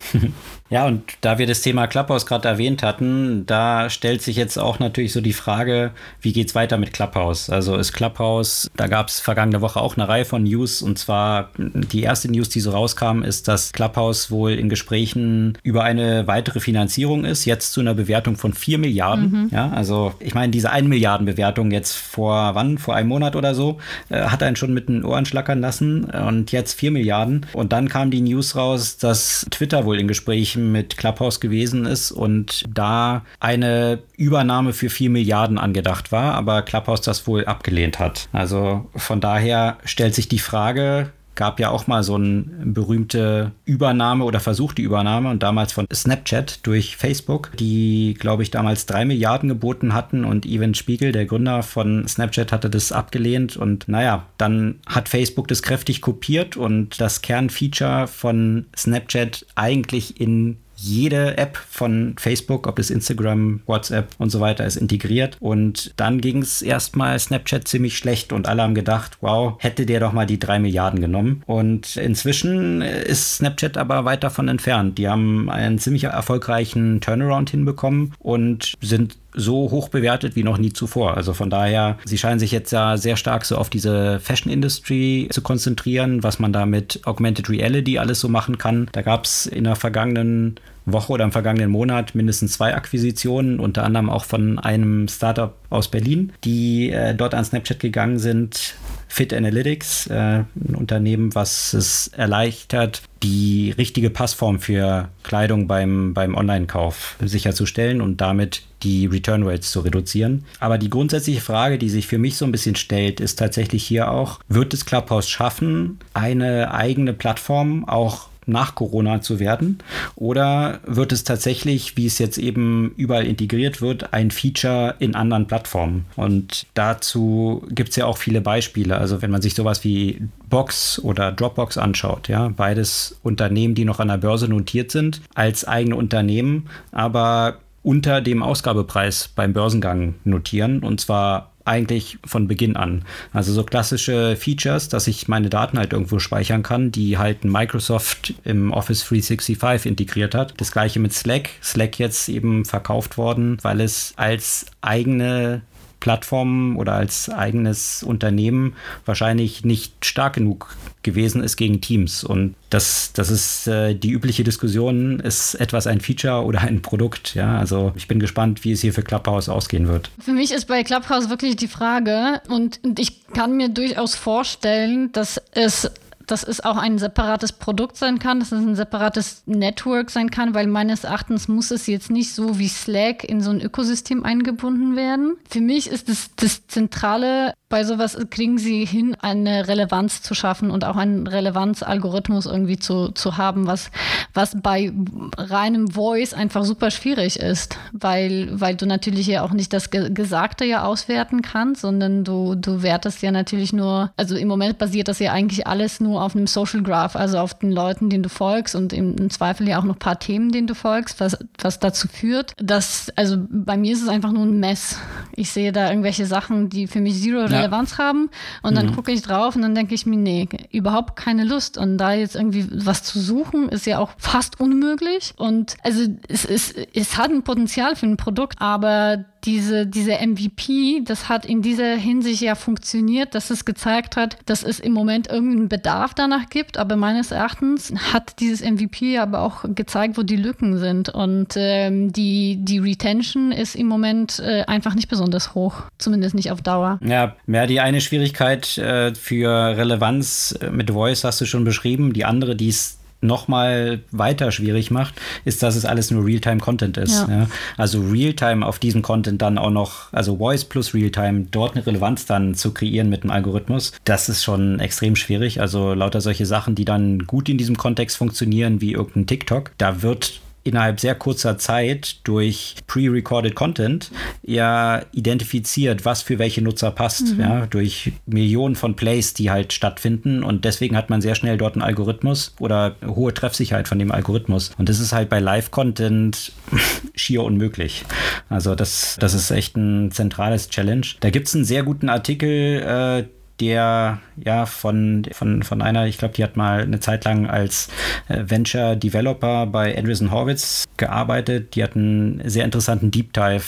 [0.72, 4.78] Ja, und da wir das Thema Clubhouse gerade erwähnt hatten, da stellt sich jetzt auch
[4.78, 5.90] natürlich so die Frage,
[6.22, 7.50] wie geht es weiter mit Clubhouse?
[7.50, 11.50] Also ist Clubhouse, da gab es vergangene Woche auch eine Reihe von News und zwar
[11.58, 16.58] die erste News, die so rauskam, ist, dass Clubhouse wohl in Gesprächen über eine weitere
[16.58, 19.30] Finanzierung ist, jetzt zu einer Bewertung von 4 Milliarden.
[19.30, 19.48] Mhm.
[19.52, 22.78] Ja, also ich meine, diese 1 Milliarden Bewertung jetzt vor wann?
[22.78, 23.76] Vor einem Monat oder so,
[24.08, 27.44] äh, hat einen schon mit den Ohren schlackern lassen und jetzt 4 Milliarden.
[27.52, 32.12] Und dann kam die News raus, dass Twitter wohl in Gesprächen mit Clubhouse gewesen ist
[32.12, 38.28] und da eine Übernahme für 4 Milliarden angedacht war, aber Clubhouse das wohl abgelehnt hat.
[38.32, 44.24] Also von daher stellt sich die Frage, gab ja auch mal so eine berühmte Übernahme
[44.24, 49.48] oder versuchte Übernahme und damals von Snapchat durch Facebook, die, glaube ich, damals drei Milliarden
[49.48, 54.80] geboten hatten und Evan Spiegel, der Gründer von Snapchat, hatte das abgelehnt und naja, dann
[54.86, 62.14] hat Facebook das kräftig kopiert und das Kernfeature von Snapchat eigentlich in jede App von
[62.18, 65.36] Facebook, ob es Instagram, WhatsApp und so weiter ist, integriert.
[65.38, 70.00] Und dann ging es erstmal Snapchat ziemlich schlecht und alle haben gedacht, wow, hätte der
[70.00, 71.42] doch mal die drei Milliarden genommen.
[71.46, 74.98] Und inzwischen ist Snapchat aber weit davon entfernt.
[74.98, 80.72] Die haben einen ziemlich erfolgreichen Turnaround hinbekommen und sind so hoch bewertet wie noch nie
[80.72, 81.16] zuvor.
[81.16, 85.28] Also von daher, sie scheinen sich jetzt ja sehr stark so auf diese Fashion Industry
[85.30, 88.88] zu konzentrieren, was man da mit Augmented Reality alles so machen kann.
[88.92, 93.84] Da gab es in der vergangenen Woche oder im vergangenen Monat mindestens zwei Akquisitionen, unter
[93.84, 98.74] anderem auch von einem Startup aus Berlin, die äh, dort an Snapchat gegangen sind.
[99.08, 106.34] Fit Analytics, äh, ein Unternehmen, was es erleichtert, die richtige Passform für Kleidung beim, beim
[106.34, 110.46] Online-Kauf sicherzustellen und damit die Return Rates zu reduzieren.
[110.60, 114.10] Aber die grundsätzliche Frage, die sich für mich so ein bisschen stellt, ist tatsächlich hier
[114.10, 119.78] auch, wird es Clubhouse schaffen, eine eigene Plattform auch nach Corona zu werden?
[120.16, 125.46] Oder wird es tatsächlich, wie es jetzt eben überall integriert wird, ein Feature in anderen
[125.46, 126.06] Plattformen?
[126.16, 128.96] Und dazu gibt es ja auch viele Beispiele.
[128.96, 134.00] Also wenn man sich sowas wie Box oder Dropbox anschaut, ja, beides Unternehmen, die noch
[134.00, 140.80] an der Börse notiert sind, als eigene Unternehmen, aber unter dem Ausgabepreis beim Börsengang notieren
[140.80, 143.04] und zwar eigentlich von Beginn an.
[143.32, 148.34] Also so klassische Features, dass ich meine Daten halt irgendwo speichern kann, die halt Microsoft
[148.44, 150.54] im Office 365 integriert hat.
[150.58, 151.50] Das gleiche mit Slack.
[151.62, 155.62] Slack jetzt eben verkauft worden, weil es als eigene
[156.02, 158.74] Plattform oder als eigenes Unternehmen
[159.06, 162.24] wahrscheinlich nicht stark genug gewesen ist gegen Teams.
[162.24, 167.36] Und das, das ist äh, die übliche Diskussion, ist etwas ein Feature oder ein Produkt.
[167.36, 170.10] Ja, also ich bin gespannt, wie es hier für Clubhouse ausgehen wird.
[170.18, 175.40] Für mich ist bei Clubhouse wirklich die Frage und ich kann mir durchaus vorstellen, dass
[175.52, 175.88] es
[176.32, 180.54] dass es auch ein separates Produkt sein kann, dass es ein separates Network sein kann,
[180.54, 184.96] weil meines Erachtens muss es jetzt nicht so wie Slack in so ein Ökosystem eingebunden
[184.96, 185.36] werden.
[185.50, 190.70] Für mich ist das, das zentrale bei sowas kriegen sie hin, eine Relevanz zu schaffen
[190.70, 193.90] und auch einen Relevanzalgorithmus irgendwie zu, zu haben, was,
[194.34, 194.92] was bei
[195.38, 200.66] reinem Voice einfach super schwierig ist, weil, weil du natürlich ja auch nicht das Gesagte
[200.66, 205.18] ja auswerten kannst, sondern du, du wertest ja natürlich nur, also im Moment basiert das
[205.18, 208.74] ja eigentlich alles nur auf einem Social Graph, also auf den Leuten, denen du folgst
[208.74, 212.06] und im, Zweifel ja auch noch ein paar Themen, denen du folgst, was, was dazu
[212.06, 214.98] führt, dass, also bei mir ist es einfach nur ein Mess.
[215.36, 217.61] Ich sehe da irgendwelche Sachen, die für mich zero ja.
[217.62, 218.30] Relevanz haben
[218.62, 218.96] und dann mhm.
[218.96, 221.78] gucke ich drauf und dann denke ich mir, nee, überhaupt keine Lust.
[221.78, 225.34] Und da jetzt irgendwie was zu suchen, ist ja auch fast unmöglich.
[225.36, 231.02] Und also es, es, es hat ein Potenzial für ein Produkt, aber diese, diese MVP,
[231.04, 235.28] das hat in dieser Hinsicht ja funktioniert, dass es gezeigt hat, dass es im Moment
[235.28, 236.78] irgendeinen Bedarf danach gibt.
[236.78, 241.08] Aber meines Erachtens hat dieses MVP aber auch gezeigt, wo die Lücken sind.
[241.08, 245.74] Und ähm, die, die Retention ist im Moment äh, einfach nicht besonders hoch.
[245.98, 246.98] Zumindest nicht auf Dauer.
[247.04, 252.12] Ja, mehr die eine Schwierigkeit äh, für Relevanz äh, mit Voice hast du schon beschrieben.
[252.12, 257.26] Die andere, die ist nochmal weiter schwierig macht, ist, dass es alles nur Realtime-Content ist.
[257.28, 257.40] Ja.
[257.40, 257.46] Ja.
[257.76, 262.26] Also Realtime auf diesem Content dann auch noch, also Voice plus Realtime, dort eine Relevanz
[262.26, 265.60] dann zu kreieren mit dem Algorithmus, das ist schon extrem schwierig.
[265.60, 270.02] Also lauter solche Sachen, die dann gut in diesem Kontext funktionieren, wie irgendein TikTok, da
[270.02, 274.10] wird innerhalb sehr kurzer Zeit durch pre-recorded Content
[274.42, 277.40] ja identifiziert, was für welche Nutzer passt, mhm.
[277.40, 281.74] ja, durch Millionen von Plays, die halt stattfinden und deswegen hat man sehr schnell dort
[281.74, 286.52] einen Algorithmus oder hohe Treffsicherheit von dem Algorithmus und das ist halt bei Live-Content
[287.14, 288.04] schier unmöglich.
[288.48, 291.06] Also das, das ist echt ein zentrales Challenge.
[291.20, 293.24] Da gibt es einen sehr guten Artikel, äh,
[293.62, 297.88] der ja von, von, von einer, ich glaube, die hat mal eine Zeit lang als
[298.28, 301.76] äh, Venture Developer bei Andreessen Horwitz gearbeitet.
[301.76, 303.62] Die hat einen sehr interessanten Deep Dive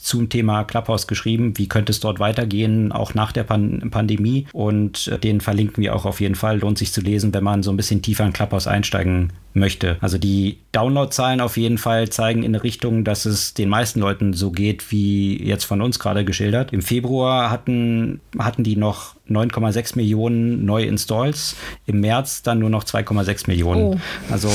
[0.00, 1.58] zum Thema Clubhouse geschrieben.
[1.58, 4.46] Wie könnte es dort weitergehen, auch nach der Pan Pandemie?
[4.52, 6.60] Und äh, den verlinken wir auch auf jeden Fall.
[6.60, 9.96] Lohnt sich zu lesen, wenn man so ein bisschen tiefer in Clubhouse einsteigen möchte.
[10.00, 14.32] Also die Downloadzahlen auf jeden Fall zeigen in eine Richtung, dass es den meisten Leuten
[14.32, 16.72] so geht, wie jetzt von uns gerade geschildert.
[16.72, 22.84] Im Februar hatten, hatten die noch 9,6 Millionen neue Installs, im März dann nur noch
[22.84, 23.82] 2,6 Millionen.
[23.82, 24.00] Oh.
[24.30, 24.50] Also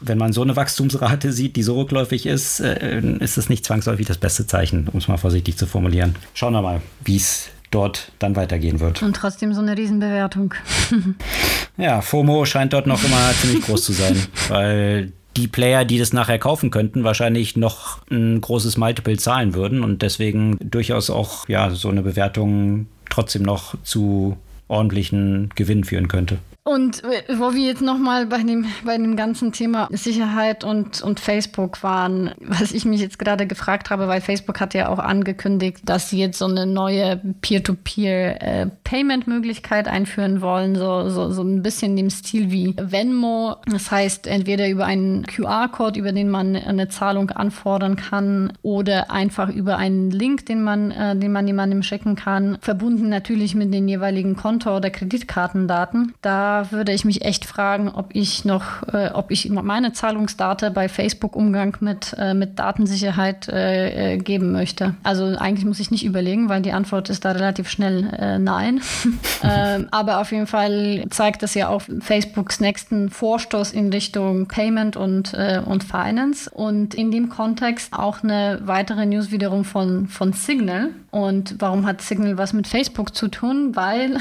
[0.00, 4.06] wenn man so eine Wachstumsrate sieht, die so rückläufig ist, äh, ist es nicht zwangsläufig
[4.06, 6.14] das beste Zeichen, um es mal vorsichtig zu formulieren.
[6.34, 9.02] Schauen wir mal, wie es dort dann weitergehen wird.
[9.02, 10.54] Und trotzdem so eine Riesenbewertung.
[11.76, 14.16] ja, FOMO scheint dort noch immer ziemlich groß zu sein,
[14.48, 19.82] weil die Player, die das nachher kaufen könnten, wahrscheinlich noch ein großes Multiple zahlen würden
[19.82, 24.36] und deswegen durchaus auch ja so eine Bewertung trotzdem noch zu
[24.68, 26.38] ordentlichen Gewinn führen könnte.
[26.66, 31.82] Und wo wir jetzt nochmal bei dem, bei dem ganzen Thema Sicherheit und, und Facebook
[31.82, 36.08] waren, was ich mich jetzt gerade gefragt habe, weil Facebook hat ja auch angekündigt, dass
[36.08, 42.08] sie jetzt so eine neue Peer-to-Peer-Payment-Möglichkeit äh, einführen wollen, so, so, so ein bisschen dem
[42.08, 43.56] Stil wie Venmo.
[43.70, 49.50] Das heißt, entweder über einen QR-Code, über den man eine Zahlung anfordern kann, oder einfach
[49.50, 53.86] über einen Link, den man, äh, den man jemandem schicken kann, verbunden natürlich mit den
[53.86, 56.14] jeweiligen Konto- oder Kreditkartendaten.
[56.22, 60.88] Da würde ich mich echt fragen, ob ich noch, äh, ob ich meine Zahlungsdaten bei
[60.88, 64.94] Facebook-Umgang mit, äh, mit Datensicherheit äh, äh, geben möchte.
[65.02, 68.80] Also eigentlich muss ich nicht überlegen, weil die Antwort ist da relativ schnell äh, nein.
[69.42, 74.96] ähm, aber auf jeden Fall zeigt das ja auch Facebooks nächsten Vorstoß in Richtung Payment
[74.96, 76.50] und, äh, und Finance.
[76.50, 80.90] Und in dem Kontext auch eine weitere News wiederum von, von Signal.
[81.10, 83.76] Und warum hat Signal was mit Facebook zu tun?
[83.76, 84.18] Weil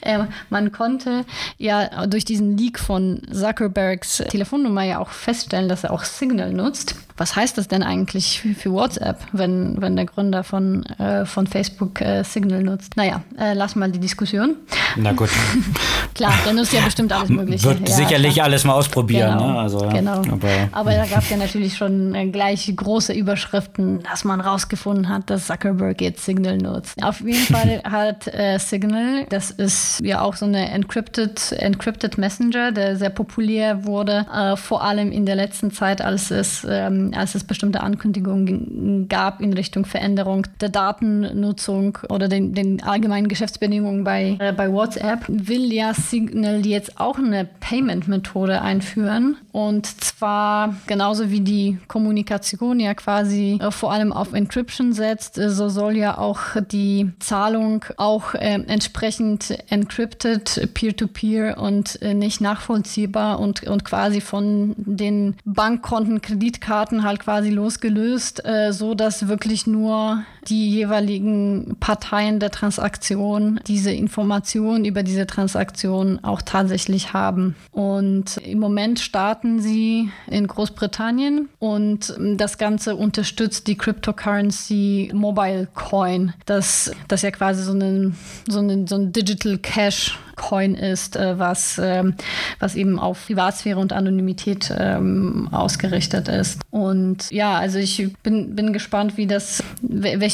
[0.50, 1.24] man konnte
[1.56, 6.94] ja durch diesen Leak von Zuckerbergs Telefonnummer ja auch feststellen, dass er auch Signal nutzt.
[7.18, 12.00] Was heißt das denn eigentlich für WhatsApp, wenn, wenn der Gründer von, äh, von Facebook
[12.00, 12.96] äh, Signal nutzt?
[12.96, 14.54] Naja, äh, lass mal die Diskussion.
[14.94, 15.28] Na gut.
[16.14, 17.64] klar, der nutzt ja bestimmt alles Mögliche.
[17.64, 18.46] Wird ja, sicherlich klar.
[18.46, 19.36] alles mal ausprobieren.
[19.36, 19.58] Genau, ne?
[19.58, 20.22] also, genau.
[20.30, 25.08] Aber, aber da gab es ja natürlich schon äh, gleich große Überschriften, dass man rausgefunden
[25.08, 27.02] hat, dass Zuckerberg jetzt Signal nutzt.
[27.02, 32.72] Auf jeden Fall hat äh, Signal, das ist ja auch so eine encrypted, encrypted Messenger,
[32.72, 37.34] der sehr populär wurde, äh, vor allem in der letzten Zeit, als es ähm, als
[37.34, 44.36] es bestimmte Ankündigungen gab in Richtung Veränderung der Datennutzung oder den, den allgemeinen Geschäftsbedingungen bei,
[44.38, 49.36] äh, bei WhatsApp, will ja Signal jetzt auch eine Payment-Methode einführen.
[49.52, 55.50] Und zwar genauso wie die Kommunikation ja quasi äh, vor allem auf Encryption setzt, äh,
[55.50, 62.40] so soll ja auch die Zahlung auch äh, entsprechend encrypted, peer-to-peer -peer und äh, nicht
[62.40, 69.66] nachvollziehbar und, und quasi von den Bankkonten, Kreditkarten halt quasi losgelöst, äh, so dass wirklich
[69.66, 77.56] nur die jeweiligen Parteien der Transaktion diese Information über diese Transaktion auch tatsächlich haben.
[77.72, 86.32] Und im Moment starten sie in Großbritannien und das Ganze unterstützt die Cryptocurrency Mobile Coin,
[86.46, 88.16] das, das ja quasi so ein,
[88.48, 92.14] so ein, so ein Digital Cash Coin ist, äh, was, ähm,
[92.60, 96.60] was eben auf Privatsphäre und Anonymität ähm, ausgerichtet ist.
[96.70, 99.62] Und ja, also ich bin, bin gespannt, wie das,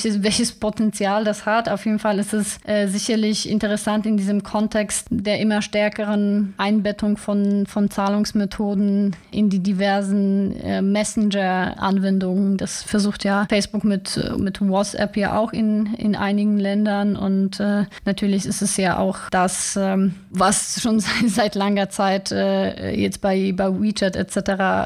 [0.04, 1.68] welches, welches Potenzial das hat.
[1.68, 7.16] Auf jeden Fall ist es äh, sicherlich interessant in diesem Kontext der immer stärkeren Einbettung
[7.16, 12.56] von, von Zahlungsmethoden in die diversen äh, Messenger-Anwendungen.
[12.56, 17.16] Das versucht ja Facebook mit, mit WhatsApp ja auch in, in einigen Ländern.
[17.16, 22.32] Und äh, natürlich ist es ja auch das, äh, ähm, was schon seit langer Zeit
[22.32, 24.38] äh, jetzt bei, bei WeChat etc.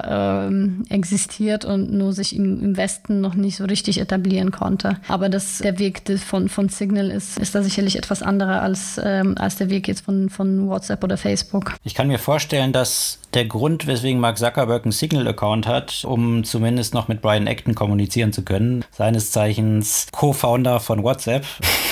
[0.09, 4.99] Ähm, existiert und nur sich im, im, Westen noch nicht so richtig etablieren konnte.
[5.09, 9.37] Aber das, der Weg von, von Signal ist, ist da sicherlich etwas anderer als, ähm,
[9.39, 11.75] als der Weg jetzt von, von WhatsApp oder Facebook.
[11.85, 16.95] Ich kann mir vorstellen, dass der Grund, weswegen Mark Zuckerberg einen Signal-Account hat, um zumindest
[16.95, 21.45] noch mit Brian Acton kommunizieren zu können, seines Zeichens Co-Founder von WhatsApp,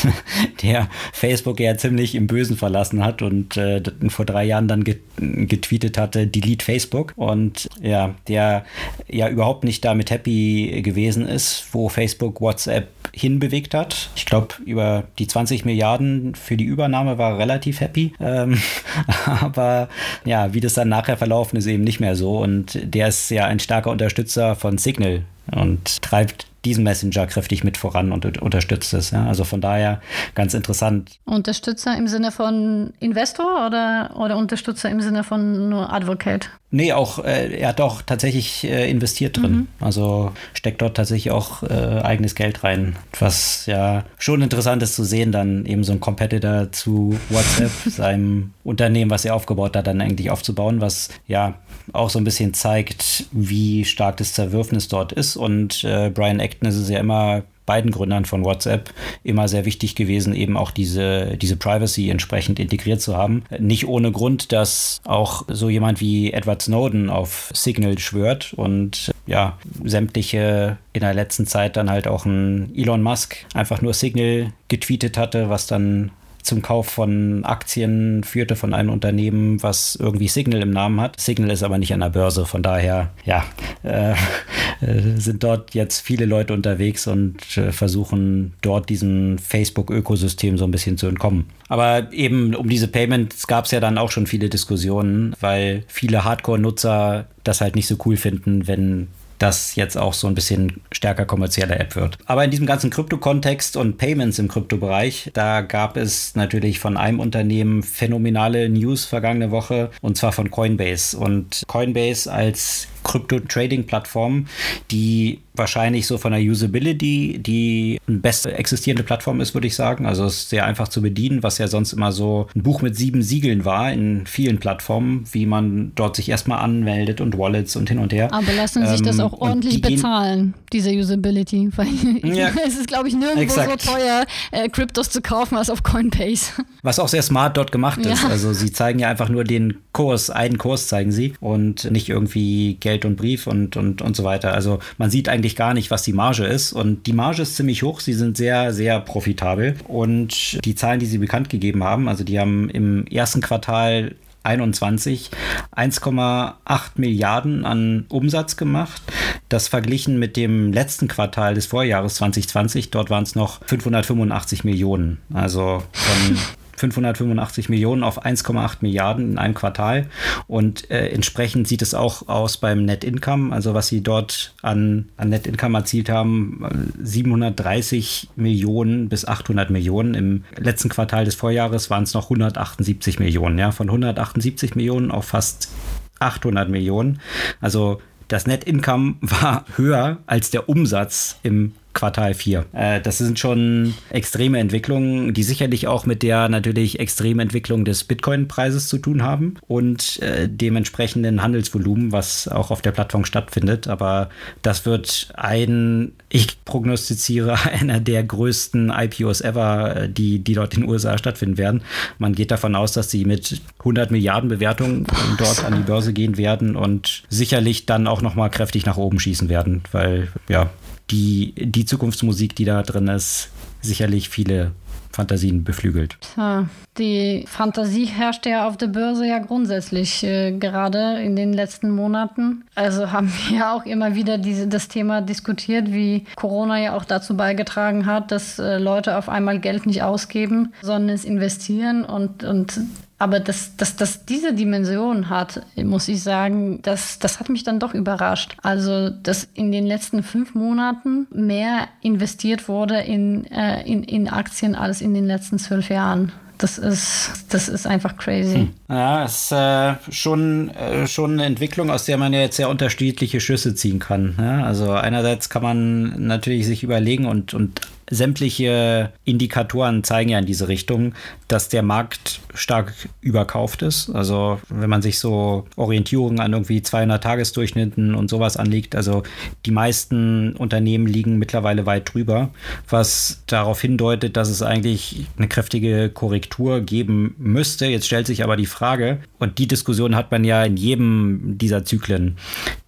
[0.62, 5.98] der Facebook ja ziemlich im Bösen verlassen hat und äh, vor drei Jahren dann getweetet
[5.98, 8.64] hatte, delete Facebook und ja, der
[9.08, 14.10] ja überhaupt nicht damit happy gewesen ist, wo Facebook WhatsApp hinbewegt hat.
[14.16, 18.12] Ich glaube, über die 20 Milliarden für die Übernahme war er relativ happy.
[18.20, 18.60] Ähm,
[19.40, 19.88] aber
[20.24, 22.38] ja, wie das dann nachher verlaufen ist, eben nicht mehr so.
[22.38, 27.76] Und der ist ja ein starker Unterstützer von Signal und treibt diesen Messenger kräftig mit
[27.76, 29.12] voran und unterstützt es.
[29.12, 29.26] Ja?
[29.26, 30.00] Also von daher
[30.34, 31.18] ganz interessant.
[31.24, 36.50] Unterstützer im Sinne von Investor oder, oder Unterstützer im Sinne von nur Advocate?
[36.72, 39.52] Nee, auch, äh, er hat auch tatsächlich äh, investiert drin.
[39.52, 39.68] Mhm.
[39.78, 42.96] Also steckt dort tatsächlich auch äh, eigenes Geld rein.
[43.18, 48.52] Was ja schon interessant ist zu sehen, dann eben so ein Competitor zu WhatsApp, seinem
[48.64, 51.54] Unternehmen, was er aufgebaut hat, dann eigentlich aufzubauen, was ja
[51.92, 55.36] auch so ein bisschen zeigt, wie stark das Zerwürfnis dort ist.
[55.36, 58.90] Und äh, Brian Acton ist es ja immer beiden Gründern von WhatsApp
[59.24, 63.42] immer sehr wichtig gewesen, eben auch diese, diese Privacy entsprechend integriert zu haben.
[63.58, 69.58] Nicht ohne Grund, dass auch so jemand wie Edward Snowden auf Signal schwört und ja,
[69.84, 75.18] sämtliche in der letzten Zeit dann halt auch ein Elon Musk einfach nur Signal getweetet
[75.18, 76.12] hatte, was dann
[76.46, 81.20] zum Kauf von Aktien führte von einem Unternehmen, was irgendwie Signal im Namen hat.
[81.20, 83.44] Signal ist aber nicht an der Börse, von daher, ja,
[83.82, 90.64] äh, äh, sind dort jetzt viele Leute unterwegs und äh, versuchen dort diesem Facebook-Ökosystem so
[90.64, 91.46] ein bisschen zu entkommen.
[91.68, 96.24] Aber eben um diese Payments gab es ja dann auch schon viele Diskussionen, weil viele
[96.24, 101.24] Hardcore-Nutzer das halt nicht so cool finden, wenn das jetzt auch so ein bisschen stärker
[101.24, 102.18] kommerzielle App wird.
[102.26, 107.20] Aber in diesem ganzen Krypto-Kontext und Payments im Kryptobereich, da gab es natürlich von einem
[107.20, 111.16] Unternehmen phänomenale News vergangene Woche und zwar von Coinbase.
[111.16, 114.46] Und Coinbase als Krypto-Trading-Plattform,
[114.90, 120.06] die wahrscheinlich so von der Usability die beste existierende Plattform ist, würde ich sagen.
[120.06, 122.96] Also es ist sehr einfach zu bedienen, was ja sonst immer so ein Buch mit
[122.96, 127.88] sieben Siegeln war in vielen Plattformen, wie man dort sich erstmal anmeldet und Wallets und
[127.88, 128.32] hin und her.
[128.32, 131.88] Aber lassen sich ähm, das auch ordentlich die bezahlen, diese Usability, weil
[132.36, 133.82] ja, es ist, glaube ich, nirgendwo exakt.
[133.82, 136.52] so teuer, äh, Kryptos zu kaufen als auf Coinbase.
[136.82, 138.22] Was auch sehr smart dort gemacht ist.
[138.22, 138.28] Ja.
[138.28, 142.74] Also sie zeigen ja einfach nur den Kurs, einen Kurs zeigen sie und nicht irgendwie
[142.74, 144.54] Geld Geld und Brief und, und, und so weiter.
[144.54, 146.72] Also man sieht eigentlich gar nicht, was die Marge ist.
[146.72, 148.00] Und die Marge ist ziemlich hoch.
[148.00, 149.74] Sie sind sehr, sehr profitabel.
[149.86, 155.30] Und die Zahlen, die sie bekannt gegeben haben, also die haben im ersten Quartal 21
[155.74, 156.54] 1,8
[156.96, 159.02] Milliarden an Umsatz gemacht.
[159.48, 165.18] Das verglichen mit dem letzten Quartal des Vorjahres 2020, dort waren es noch 585 Millionen.
[165.34, 166.38] Also von
[166.76, 170.06] 585 Millionen auf 1,8 Milliarden in einem Quartal.
[170.46, 175.08] Und äh, entsprechend sieht es auch aus beim Net Income, also was sie dort an,
[175.16, 180.14] an Net Income erzielt haben, 730 Millionen bis 800 Millionen.
[180.14, 183.58] Im letzten Quartal des Vorjahres waren es noch 178 Millionen.
[183.58, 185.70] Ja, von 178 Millionen auf fast
[186.18, 187.20] 800 Millionen.
[187.60, 192.66] Also das Net Income war höher als der Umsatz im Quartal 4.
[192.72, 198.04] Äh, das sind schon extreme Entwicklungen, die sicherlich auch mit der natürlich extremen Entwicklung des
[198.04, 203.88] Bitcoin-Preises zu tun haben und äh, dem entsprechenden Handelsvolumen, was auch auf der Plattform stattfindet.
[203.88, 204.28] Aber
[204.62, 210.82] das wird ein, ich prognostiziere, einer der größten IPOs ever, äh, die, die dort in
[210.82, 211.80] den USA stattfinden werden.
[212.18, 215.06] Man geht davon aus, dass sie mit 100 Milliarden Bewertungen
[215.38, 219.18] dort an die Börse gehen werden und sicherlich dann auch noch mal kräftig nach oben
[219.18, 220.70] schießen werden, weil ja,
[221.10, 224.72] die, die Zukunftsmusik, die da drin ist, sicherlich viele
[225.16, 226.18] Fantasien beflügelt.
[226.20, 231.90] Tja, die Fantasie herrscht ja auf der Börse ja grundsätzlich äh, gerade in den letzten
[231.90, 232.64] Monaten.
[232.74, 237.04] Also haben wir ja auch immer wieder diese, das Thema diskutiert, wie Corona ja auch
[237.06, 242.44] dazu beigetragen hat, dass äh, Leute auf einmal Geld nicht ausgeben, sondern es investieren und,
[242.44, 242.78] und
[243.18, 247.80] aber dass, dass das diese Dimension hat, muss ich sagen, das, das hat mich dann
[247.80, 248.56] doch überrascht.
[248.62, 254.74] Also, dass in den letzten fünf Monaten mehr investiert wurde in, äh, in, in Aktien
[254.74, 256.32] als in den letzten zwölf Jahren.
[256.58, 258.54] Das ist, das ist einfach crazy.
[258.54, 258.70] Hm.
[258.88, 262.70] Ja, es ist äh, schon, äh, schon eine Entwicklung, aus der man ja jetzt sehr
[262.70, 264.36] unterschiedliche Schüsse ziehen kann.
[264.38, 264.64] Ja?
[264.64, 267.80] Also einerseits kann man natürlich sich überlegen und, und
[268.10, 271.14] sämtliche Indikatoren zeigen ja in diese Richtung,
[271.48, 274.10] dass der Markt stark überkauft ist.
[274.10, 279.22] Also wenn man sich so Orientierungen an irgendwie 200 Tagesdurchschnitten und sowas anlegt, also
[279.64, 282.50] die meisten Unternehmen liegen mittlerweile weit drüber,
[282.88, 287.86] was darauf hindeutet, dass es eigentlich eine kräftige Korrektur geben müsste.
[287.86, 291.84] Jetzt stellt sich aber die Frage, und die Diskussion hat man ja in jedem dieser
[291.84, 292.36] Zyklen,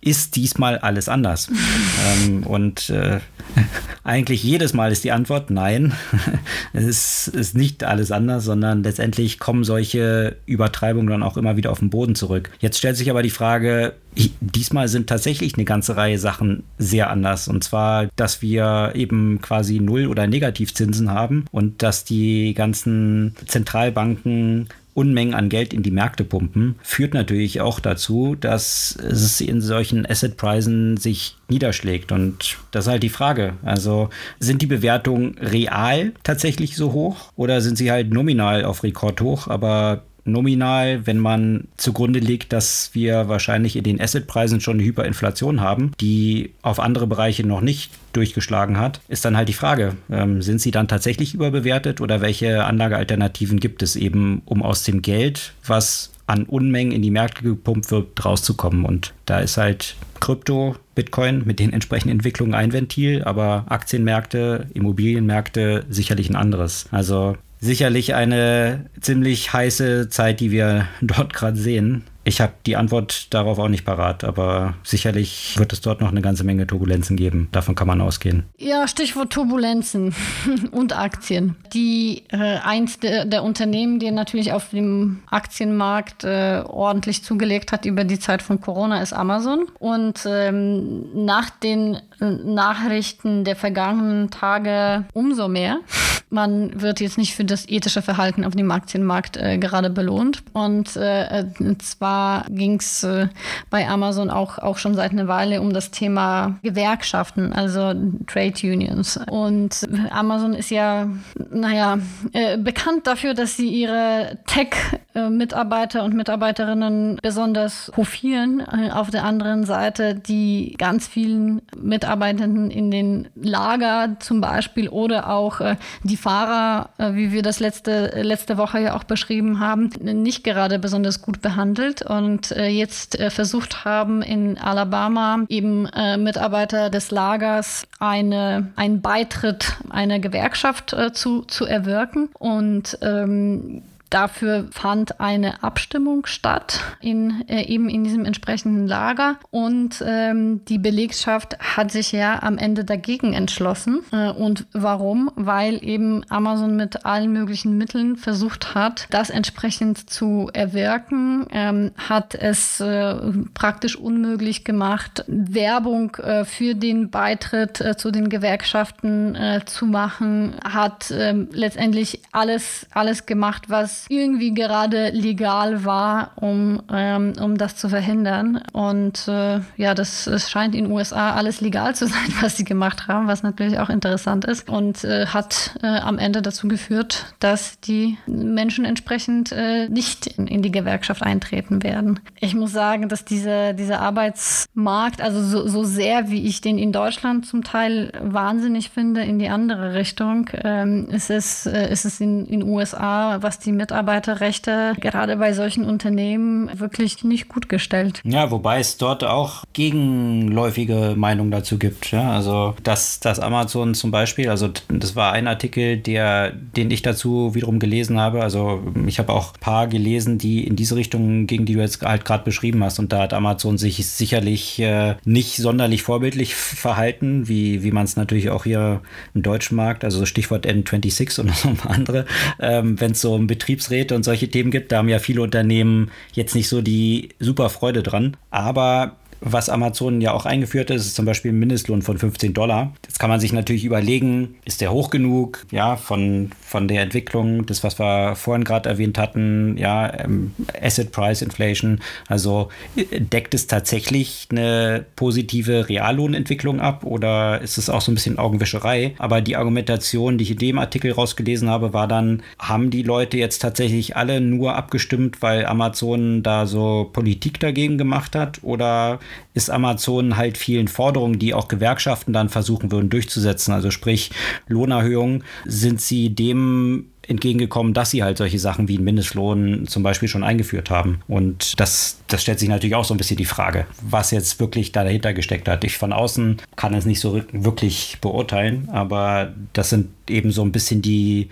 [0.01, 1.49] ist diesmal alles anders?
[2.27, 3.21] ähm, und äh,
[4.05, 5.93] eigentlich jedes Mal ist die Antwort nein.
[6.73, 11.71] es ist, ist nicht alles anders, sondern letztendlich kommen solche Übertreibungen dann auch immer wieder
[11.71, 12.51] auf den Boden zurück.
[12.59, 13.95] Jetzt stellt sich aber die Frage,
[14.41, 17.49] diesmal sind tatsächlich eine ganze Reihe Sachen sehr anders.
[17.49, 24.69] Und zwar, dass wir eben quasi Null- oder Negativzinsen haben und dass die ganzen Zentralbanken
[24.99, 30.05] Unmengen an Geld in die Märkte pumpen, führt natürlich auch dazu, dass es in solchen
[30.05, 32.11] Assetpreisen sich niederschlägt.
[32.11, 33.55] Und das ist halt die Frage.
[33.63, 39.21] Also sind die Bewertungen real tatsächlich so hoch oder sind sie halt nominal auf Rekord
[39.21, 44.85] hoch, aber nominal, wenn man zugrunde legt, dass wir wahrscheinlich in den Assetpreisen schon eine
[44.85, 49.95] Hyperinflation haben, die auf andere Bereiche noch nicht durchgeschlagen hat, ist dann halt die Frage,
[50.11, 55.03] ähm, sind sie dann tatsächlich überbewertet oder welche Anlagealternativen gibt es eben, um aus dem
[55.03, 58.85] Geld, was an Unmengen in die Märkte gepumpt wird, rauszukommen.
[58.85, 65.87] Und da ist halt Krypto, Bitcoin mit den entsprechenden Entwicklungen ein Ventil, aber Aktienmärkte, Immobilienmärkte
[65.89, 66.87] sicherlich ein anderes.
[66.91, 72.05] Also sicherlich eine ziemlich heiße Zeit, die wir dort gerade sehen.
[72.29, 76.21] Ich habe die Antwort darauf auch nicht parat, aber sicherlich wird es dort noch eine
[76.21, 77.49] ganze Menge Turbulenzen geben.
[77.53, 78.45] Davon kann man ausgehen.
[78.59, 80.15] Ja, Stichwort Turbulenzen
[80.73, 81.57] und Aktien.
[81.73, 87.87] Die äh, eins der, der, Unternehmen, die natürlich auf dem Aktienmarkt äh, ordentlich zugelegt hat
[87.87, 89.65] über die Zeit von Corona, ist Amazon.
[89.79, 95.79] Und ähm, nach den äh, Nachrichten der vergangenen Tage umso mehr.
[96.31, 100.43] Man wird jetzt nicht für das ethische Verhalten auf dem Aktienmarkt äh, gerade belohnt.
[100.53, 101.47] Und äh,
[101.79, 103.29] zwar ging es äh,
[103.71, 107.95] bei Amazon auch, auch schon seit einer Weile um das Thema Gewerkschaften, also
[108.27, 109.19] Trade Unions.
[109.31, 111.09] Und Amazon ist ja,
[111.51, 111.99] naja,
[112.33, 118.61] äh, bekannt dafür, dass sie ihre Tech-Mitarbeiter und Mitarbeiterinnen besonders hofieren.
[118.61, 125.31] Äh, auf der anderen Seite die ganz vielen Mitarbeitenden in den Lager zum Beispiel oder
[125.31, 129.91] auch äh, die Fahrer, äh, wie wir das letzte, letzte Woche ja auch beschrieben haben,
[130.01, 135.89] nicht gerade besonders gut behandelt und äh, jetzt äh, versucht haben, in Alabama eben
[136.19, 142.29] Mitarbeiter des Lagers eine, einen Beitritt einer Gewerkschaft zu, zu erwirken.
[142.39, 150.03] Und ähm, Dafür fand eine Abstimmung statt in äh, eben in diesem entsprechenden Lager und
[150.07, 154.01] ähm, die Belegschaft hat sich ja am Ende dagegen entschlossen.
[154.13, 155.31] Äh, und warum?
[155.35, 162.35] Weil eben Amazon mit allen möglichen Mitteln versucht hat, das entsprechend zu erwirken, ähm, hat
[162.35, 163.15] es äh,
[163.55, 170.55] praktisch unmöglich gemacht, Werbung äh, für den Beitritt äh, zu den Gewerkschaften äh, zu machen,
[170.65, 177.77] hat ähm, letztendlich alles alles gemacht, was irgendwie gerade legal war, um, ähm, um das
[177.77, 178.63] zu verhindern.
[178.73, 182.65] Und äh, ja, das es scheint in den USA alles legal zu sein, was sie
[182.65, 187.35] gemacht haben, was natürlich auch interessant ist und äh, hat äh, am Ende dazu geführt,
[187.41, 192.21] dass die Menschen entsprechend äh, nicht in, in, die Gewerkschaft eintreten werden.
[192.41, 196.93] Ich muss sagen, dass diese, dieser Arbeitsmarkt, also so, so sehr wie ich den in
[196.93, 202.21] Deutschland zum Teil wahnsinnig finde, in die andere Richtung, ähm, ist es, äh, ist es
[202.21, 208.21] in den USA, was die mit Mitarbeiterrechte gerade bei solchen Unternehmen wirklich nicht gut gestellt.
[208.23, 212.11] Ja, wobei es dort auch gegenläufige Meinungen dazu gibt.
[212.11, 217.01] Ja, also dass, dass Amazon zum Beispiel, also das war ein Artikel, der, den ich
[217.01, 218.43] dazu wiederum gelesen habe.
[218.43, 222.03] Also ich habe auch ein paar gelesen, die in diese Richtung gingen, die du jetzt
[222.03, 222.99] halt gerade beschrieben hast.
[222.99, 228.17] Und da hat Amazon sich sicherlich äh, nicht sonderlich vorbildlich verhalten, wie, wie man es
[228.17, 229.01] natürlich auch hier
[229.33, 232.27] im deutschen Markt, also Stichwort N26 und noch ein paar andere,
[232.61, 233.47] ähm, wenn es so um
[233.79, 237.71] Betriebsräte und solche Themen gibt, da haben ja viele Unternehmen jetzt nicht so die super
[237.71, 238.37] Freude dran.
[238.51, 242.93] Aber was Amazon ja auch eingeführt ist, ist zum Beispiel ein Mindestlohn von 15 Dollar.
[243.05, 247.67] Jetzt kann man sich natürlich überlegen, ist der hoch genug, ja, von, von der Entwicklung,
[247.67, 253.55] das, was wir vorhin gerade erwähnt hatten, ja, ähm, Asset Price Inflation, also äh, deckt
[253.55, 259.15] es tatsächlich eine positive Reallohnentwicklung ab oder ist es auch so ein bisschen Augenwischerei?
[259.19, 263.37] Aber die Argumentation, die ich in dem Artikel rausgelesen habe, war dann, haben die Leute
[263.37, 269.21] jetzt tatsächlich alle nur abgestimmt, weil Amazon da so Politik dagegen gemacht hat oder
[269.55, 274.31] ist Amazon halt vielen Forderungen, die auch Gewerkschaften dann versuchen würden durchzusetzen, also sprich
[274.67, 280.29] Lohnerhöhungen, sind sie dem entgegengekommen, dass sie halt solche Sachen wie einen Mindestlohn zum Beispiel
[280.29, 281.21] schon eingeführt haben.
[281.29, 284.93] Und das, das stellt sich natürlich auch so ein bisschen die Frage, was jetzt wirklich
[284.93, 285.85] da dahinter gesteckt hat.
[285.85, 290.73] Ich von außen kann es nicht so wirklich beurteilen, aber das sind eben so ein
[290.73, 291.49] bisschen die,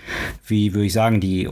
[0.46, 1.48] wie würde ich sagen, die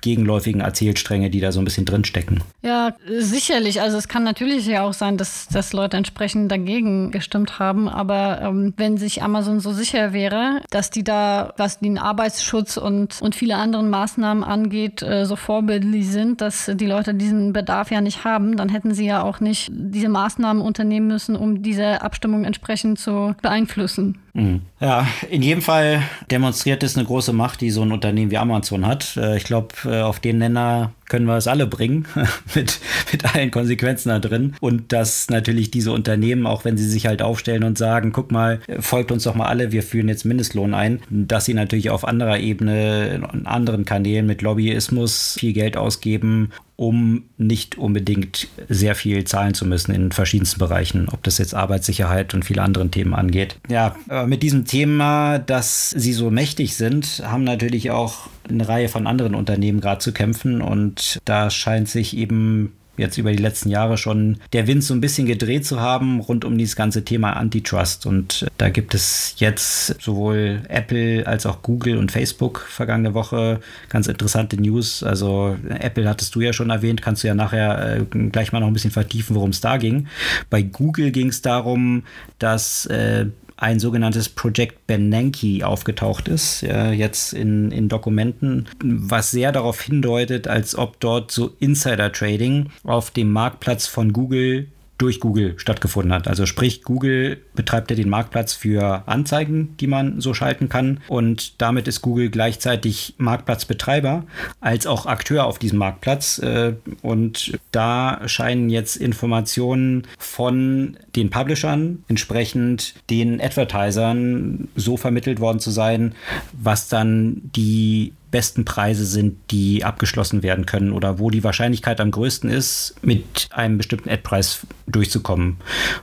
[0.00, 2.42] gegenläufigen Erzählstränge, die da so ein bisschen drinstecken.
[2.62, 3.80] Ja, sicherlich.
[3.80, 7.88] Also es kann natürlich ja auch sein, dass, dass Leute entsprechend dagegen gestimmt haben.
[7.88, 13.20] Aber ähm, wenn sich Amazon so sicher wäre, dass die da, was den Arbeitsschutz und,
[13.22, 18.00] und viele andere Maßnahmen angeht, äh, so vorbildlich sind, dass die Leute diesen Bedarf ja
[18.00, 22.44] nicht haben, dann hätten sie ja auch nicht diese Maßnahmen unternehmen müssen, um diese Abstimmung
[22.44, 24.18] entsprechend zu beeinflussen.
[24.36, 24.60] Mhm.
[24.80, 28.86] Ja, in jedem Fall demonstriert es eine große Macht, die so ein Unternehmen wie Amazon
[28.86, 29.16] hat.
[29.16, 32.06] Äh, ich glaube, äh, auf den Nenner können wir es alle bringen,
[32.54, 32.78] mit,
[33.12, 34.54] mit allen Konsequenzen da drin.
[34.60, 38.60] Und dass natürlich diese Unternehmen, auch wenn sie sich halt aufstellen und sagen, guck mal,
[38.78, 42.38] folgt uns doch mal alle, wir führen jetzt Mindestlohn ein, dass sie natürlich auf anderer
[42.38, 49.54] Ebene, in anderen Kanälen mit Lobbyismus viel Geld ausgeben, um nicht unbedingt sehr viel zahlen
[49.54, 53.58] zu müssen in verschiedensten Bereichen, ob das jetzt Arbeitssicherheit und viele andere Themen angeht.
[53.68, 53.96] Ja,
[54.26, 59.34] mit diesem Thema, dass sie so mächtig sind, haben natürlich auch eine Reihe von anderen
[59.34, 64.38] Unternehmen gerade zu kämpfen und da scheint sich eben jetzt über die letzten Jahre schon
[64.52, 68.06] der Wind so ein bisschen gedreht zu haben rund um dieses ganze Thema Antitrust.
[68.06, 74.06] Und da gibt es jetzt sowohl Apple als auch Google und Facebook vergangene Woche ganz
[74.06, 75.02] interessante News.
[75.02, 78.68] Also Apple hattest du ja schon erwähnt, kannst du ja nachher äh, gleich mal noch
[78.68, 80.08] ein bisschen vertiefen, worum es da ging.
[80.50, 82.04] Bei Google ging es darum,
[82.38, 83.26] dass äh,
[83.56, 90.46] ein sogenanntes Project Bernanke aufgetaucht ist, äh, jetzt in, in Dokumenten, was sehr darauf hindeutet,
[90.48, 96.26] als ob dort so Insider-Trading auf dem Marktplatz von Google durch Google stattgefunden hat.
[96.26, 101.00] Also sprich, Google betreibt ja den Marktplatz für Anzeigen, die man so schalten kann.
[101.08, 104.24] Und damit ist Google gleichzeitig Marktplatzbetreiber
[104.60, 106.38] als auch Akteur auf diesem Marktplatz.
[106.38, 115.60] Äh, und da scheinen jetzt Informationen von den Publishern entsprechend den Advertisern so vermittelt worden
[115.60, 116.14] zu sein,
[116.52, 122.10] was dann die besten Preise sind, die abgeschlossen werden können oder wo die Wahrscheinlichkeit am
[122.10, 125.56] größten ist, mit einem bestimmten Ad-Preis durchzukommen.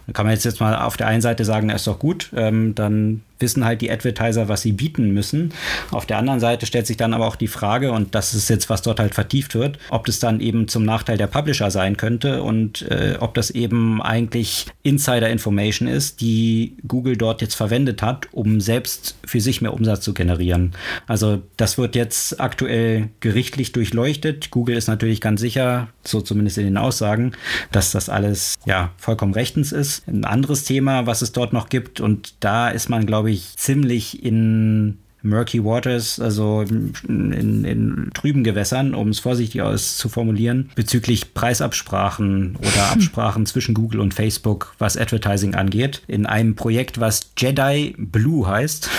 [0.08, 2.32] Da kann man jetzt, jetzt mal auf der einen Seite sagen, das ist doch gut,
[2.36, 5.54] ähm, dann wissen halt die Advertiser, was sie bieten müssen.
[5.92, 8.70] Auf der anderen Seite stellt sich dann aber auch die Frage, und das ist jetzt,
[8.70, 12.42] was dort halt vertieft wird, ob das dann eben zum Nachteil der Publisher sein könnte
[12.44, 18.62] und äh, ob das eben eigentlich Insider-Information ist, die Google dort jetzt verwendet hat, um
[18.62, 20.74] selbst für sich mehr Umsatz zu generieren.
[21.08, 24.52] Also das wird jetzt aktuell gerichtlich durchleuchtet.
[24.52, 27.34] Google ist natürlich ganz sicher, so zumindest in den Aussagen,
[27.72, 30.08] dass das alles ja vollkommen rechtens ist.
[30.08, 33.58] Ein anderes Thema, was es dort noch gibt, und da ist man, glaube ich, ich,
[33.58, 36.64] ziemlich in murky waters, also
[37.08, 43.74] in, in trüben Gewässern, um es vorsichtig aus zu formulieren, bezüglich Preisabsprachen oder Absprachen zwischen
[43.74, 48.90] Google und Facebook, was Advertising angeht, in einem Projekt, was Jedi Blue heißt.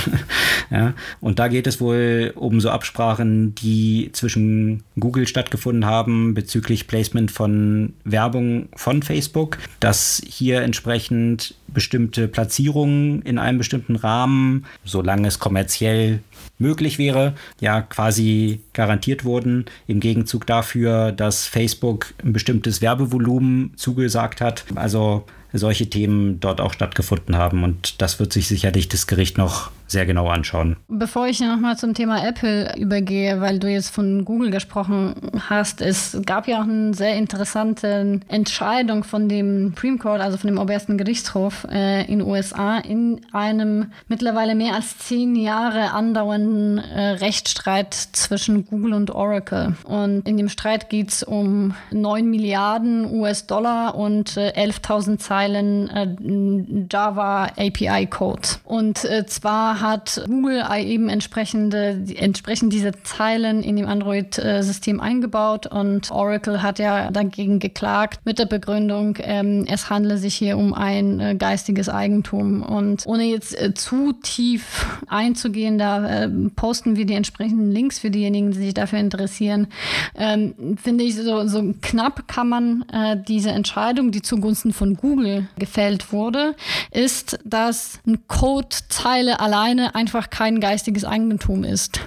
[0.70, 6.86] ja, und da geht es wohl um so Absprachen, die zwischen Google stattgefunden haben bezüglich
[6.86, 15.28] Placement von Werbung von Facebook, dass hier entsprechend bestimmte Platzierungen in einem bestimmten Rahmen, solange
[15.28, 16.20] es kommerziell
[16.58, 24.40] möglich wäre, ja quasi garantiert wurden, im Gegenzug dafür, dass Facebook ein bestimmtes Werbevolumen zugesagt
[24.40, 24.64] hat.
[24.74, 27.64] Also solche Themen dort auch stattgefunden haben.
[27.64, 30.76] Und das wird sich sicherlich das Gericht noch sehr genau anschauen.
[30.88, 35.14] Bevor ich nochmal zum Thema Apple übergehe, weil du jetzt von Google gesprochen
[35.48, 40.48] hast, es gab ja auch eine sehr interessante Entscheidung von dem Supreme Court, also von
[40.48, 46.78] dem obersten Gerichtshof äh, in den USA, in einem mittlerweile mehr als zehn Jahre andauernden
[46.78, 49.74] äh, Rechtsstreit zwischen Google und Oracle.
[49.84, 56.86] Und in dem Streit geht es um 9 Milliarden US-Dollar und äh, 11.000 Zeilen äh,
[56.90, 58.48] Java API-Code.
[58.64, 66.10] Und äh, zwar hat Google eben entsprechende, entsprechend diese Zeilen in dem Android-System eingebaut und
[66.10, 71.20] Oracle hat ja dagegen geklagt mit der Begründung, ähm, es handle sich hier um ein
[71.20, 72.62] äh, geistiges Eigentum.
[72.62, 78.10] Und ohne jetzt äh, zu tief einzugehen, da äh, posten wir die entsprechenden Links für
[78.10, 79.68] diejenigen, die sich dafür interessieren.
[80.14, 85.48] Ähm, finde ich, so, so knapp kann man äh, diese Entscheidung, die zugunsten von Google
[85.58, 86.54] gefällt wurde,
[86.90, 89.40] ist, dass eine Codezeile
[89.72, 92.00] alleine einfach kein geistiges Eigentum ist.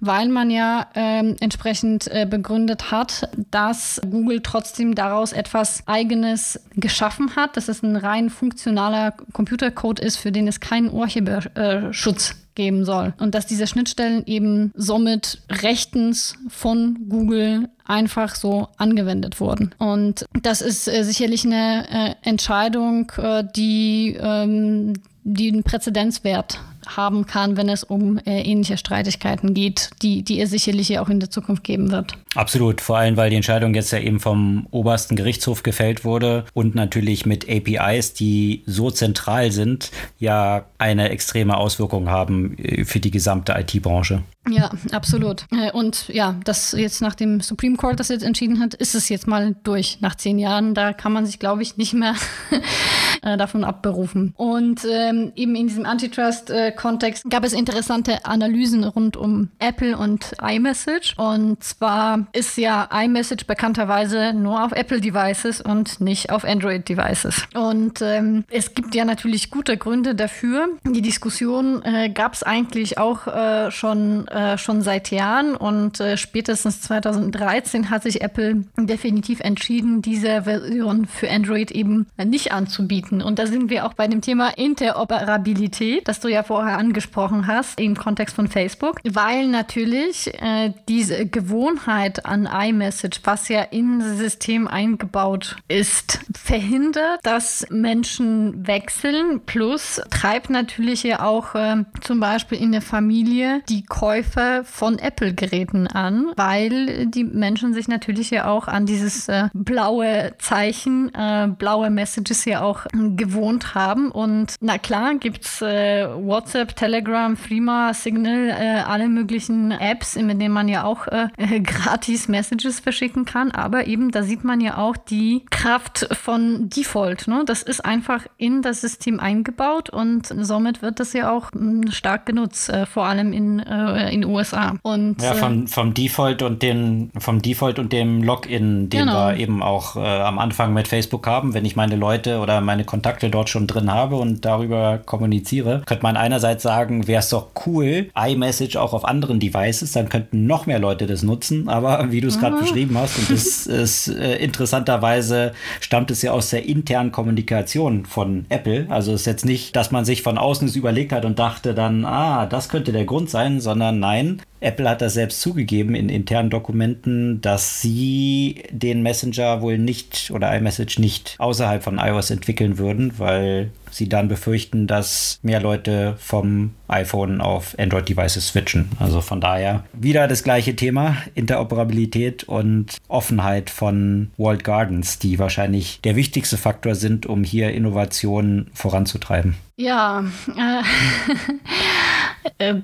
[0.00, 7.36] Weil man ja ähm, entsprechend äh, begründet hat, dass Google trotzdem daraus etwas Eigenes geschaffen
[7.36, 13.14] hat, dass es ein rein funktionaler Computercode ist, für den es keinen Urheberschutz geben soll.
[13.18, 19.74] Und dass diese Schnittstellen eben somit rechtens von Google einfach so angewendet wurden.
[19.78, 24.94] Und das ist äh, sicherlich eine äh, Entscheidung, äh, die, ähm,
[25.24, 30.50] die einen Präzedenzwert haben kann, wenn es um äh, ähnliche Streitigkeiten geht, die, die es
[30.50, 32.16] sicherlich auch in der Zukunft geben wird.
[32.34, 36.74] Absolut, vor allem weil die Entscheidung jetzt ja eben vom obersten Gerichtshof gefällt wurde und
[36.74, 43.10] natürlich mit APIs, die so zentral sind, ja eine extreme Auswirkung haben äh, für die
[43.10, 44.22] gesamte IT-Branche.
[44.48, 45.46] Ja, absolut.
[45.52, 49.08] Äh, und ja, das jetzt nach dem Supreme Court das jetzt entschieden hat, ist es
[49.08, 50.74] jetzt mal durch nach zehn Jahren.
[50.74, 52.14] Da kann man sich, glaube ich, nicht mehr
[53.22, 54.34] äh, davon abberufen.
[54.36, 61.14] Und ähm, eben in diesem Antitrust-Kontext gab es interessante Analysen rund um Apple und iMessage.
[61.16, 67.46] Und zwar ist ja iMessage bekannterweise nur auf Apple-Devices und nicht auf Android-Devices.
[67.54, 70.68] Und ähm, es gibt ja natürlich gute Gründe dafür.
[70.84, 75.54] Die Diskussion äh, gab es eigentlich auch äh, schon äh, schon seit Jahren.
[75.54, 82.52] Und äh, spätestens 2013 hat sich Apple definitiv entschieden, diese Version für Android eben nicht
[82.52, 83.22] anzubieten.
[83.22, 87.78] Und da sind wir auch bei dem Thema Interoperabilität, das du ja vorher angesprochen hast,
[87.80, 94.18] im Kontext von Facebook, weil natürlich äh, diese Gewohnheit an iMessage, was ja in das
[94.18, 102.58] System eingebaut ist, verhindert, dass Menschen wechseln, plus treibt natürlich ja auch äh, zum Beispiel
[102.58, 108.46] in der Familie die Käufe Käufe von Apple-Geräten an, weil die Menschen sich natürlich ja
[108.46, 114.10] auch an dieses äh, blaue Zeichen, äh, blaue Messages ja auch gewohnt haben.
[114.10, 120.40] Und na klar, gibt es äh, WhatsApp, Telegram, Freema, Signal, äh, alle möglichen Apps, mit
[120.40, 121.28] denen man ja auch äh,
[121.60, 123.50] gratis Messages verschicken kann.
[123.50, 127.28] Aber eben, da sieht man ja auch die Kraft von Default.
[127.28, 127.42] Ne?
[127.46, 132.26] Das ist einfach in das System eingebaut und somit wird das ja auch mh, stark
[132.26, 134.76] genutzt, äh, vor allem in äh, in den USA.
[134.82, 139.28] Und, ja, vom, äh, vom Default und den, vom Default und dem Login, den genau.
[139.28, 141.52] wir eben auch äh, am Anfang mit Facebook haben.
[141.52, 146.04] Wenn ich meine Leute oder meine Kontakte dort schon drin habe und darüber kommuniziere, könnte
[146.04, 150.66] man einerseits sagen, wäre es doch cool, iMessage auch auf anderen Devices, dann könnten noch
[150.66, 151.68] mehr Leute das nutzen.
[151.68, 156.30] Aber wie du es gerade beschrieben hast, und das ist äh, interessanterweise stammt es ja
[156.30, 158.86] aus der internen Kommunikation von Apple.
[158.90, 161.74] Also es ist jetzt nicht, dass man sich von außen es überlegt hat und dachte
[161.74, 166.08] dann, ah, das könnte der Grund sein, sondern nein, Apple hat das selbst zugegeben in
[166.08, 172.78] internen Dokumenten, dass sie den Messenger wohl nicht oder iMessage nicht außerhalb von iOS entwickeln
[172.78, 178.90] würden, weil sie dann befürchten, dass mehr Leute vom iPhone auf Android-Devices switchen.
[178.98, 186.00] Also von daher wieder das gleiche Thema, Interoperabilität und Offenheit von Walled Gardens, die wahrscheinlich
[186.02, 189.56] der wichtigste Faktor sind, um hier Innovationen voranzutreiben.
[189.76, 190.24] Ja,
[190.56, 190.82] äh,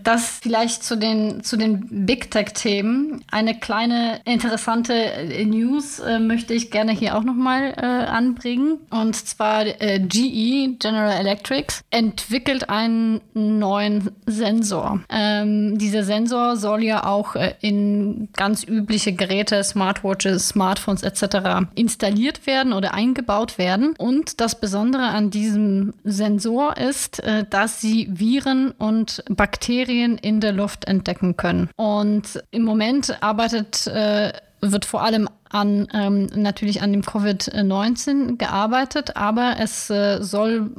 [0.02, 3.24] das vielleicht zu den, zu den Big Tech-Themen.
[3.30, 8.78] Eine kleine interessante äh, News äh, möchte ich gerne hier auch nochmal äh, anbringen.
[8.90, 15.00] Und zwar äh, GE, General Electric, entwickelt einen neuen Sensor.
[15.08, 21.66] Ähm, dieser Sensor soll ja auch äh, in ganz übliche Geräte, Smartwatches, Smartphones etc.
[21.74, 23.94] installiert werden oder eingebaut werden.
[23.98, 30.52] Und das Besondere an diesem Sensor ist, äh, dass sie Viren und Bakterien in der
[30.52, 31.68] Luft entdecken können.
[31.76, 39.16] Und im Moment arbeitet äh, wird vor allem an ähm, natürlich an dem Covid-19 gearbeitet,
[39.16, 40.70] aber es äh, soll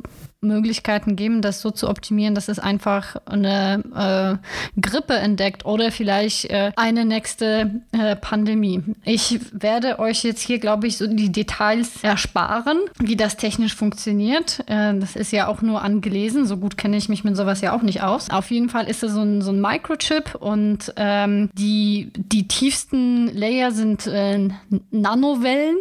[0.44, 4.40] Möglichkeiten geben, das so zu optimieren, dass es einfach eine
[4.76, 8.82] äh, Grippe entdeckt oder vielleicht äh, eine nächste äh, Pandemie.
[9.06, 14.64] Ich werde euch jetzt hier, glaube ich, so die Details ersparen, wie das technisch funktioniert.
[14.66, 16.48] Äh, das ist ja auch nur angelesen.
[16.48, 18.32] So gut kenne ich mich mit sowas ja auch nicht aus.
[18.32, 23.28] Auf jeden Fall ist es so ein, so ein Microchip und ähm, die, die tiefsten
[23.28, 24.50] Layer sind äh,
[24.90, 25.78] Nanowellen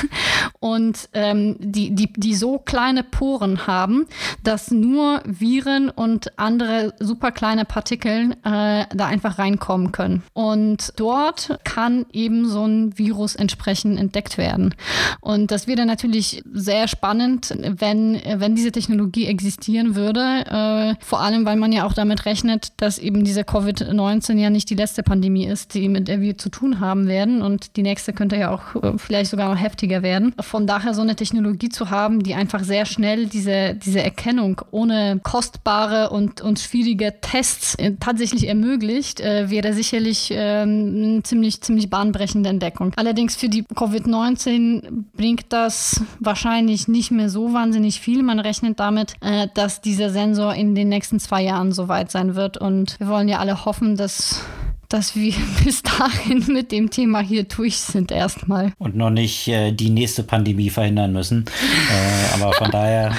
[0.60, 4.03] und ähm, die, die, die so kleine Poren haben,
[4.42, 10.22] dass nur Viren und andere super kleine Partikel äh, da einfach reinkommen können.
[10.32, 14.74] Und dort kann eben so ein Virus entsprechend entdeckt werden.
[15.20, 20.20] Und das wäre natürlich sehr spannend, wenn, wenn diese Technologie existieren würde.
[20.20, 24.70] Äh, vor allem, weil man ja auch damit rechnet, dass eben diese Covid-19 ja nicht
[24.70, 27.42] die letzte Pandemie ist, die, mit der wir zu tun haben werden.
[27.42, 30.34] Und die nächste könnte ja auch äh, vielleicht sogar noch heftiger werden.
[30.40, 35.20] Von daher so eine Technologie zu haben, die einfach sehr schnell diese, diese Erkennung ohne
[35.22, 41.90] kostbare und, und schwierige Tests äh, tatsächlich ermöglicht, äh, wäre sicherlich ähm, eine ziemlich, ziemlich
[41.90, 42.92] bahnbrechende Entdeckung.
[42.96, 48.22] Allerdings für die Covid-19 bringt das wahrscheinlich nicht mehr so wahnsinnig viel.
[48.22, 52.56] Man rechnet damit, äh, dass dieser Sensor in den nächsten zwei Jahren soweit sein wird.
[52.56, 54.40] Und wir wollen ja alle hoffen, dass
[54.88, 58.72] dass wir bis dahin mit dem Thema hier durch sind erstmal.
[58.78, 61.44] Und noch nicht äh, die nächste Pandemie verhindern müssen.
[61.90, 63.14] äh, aber von daher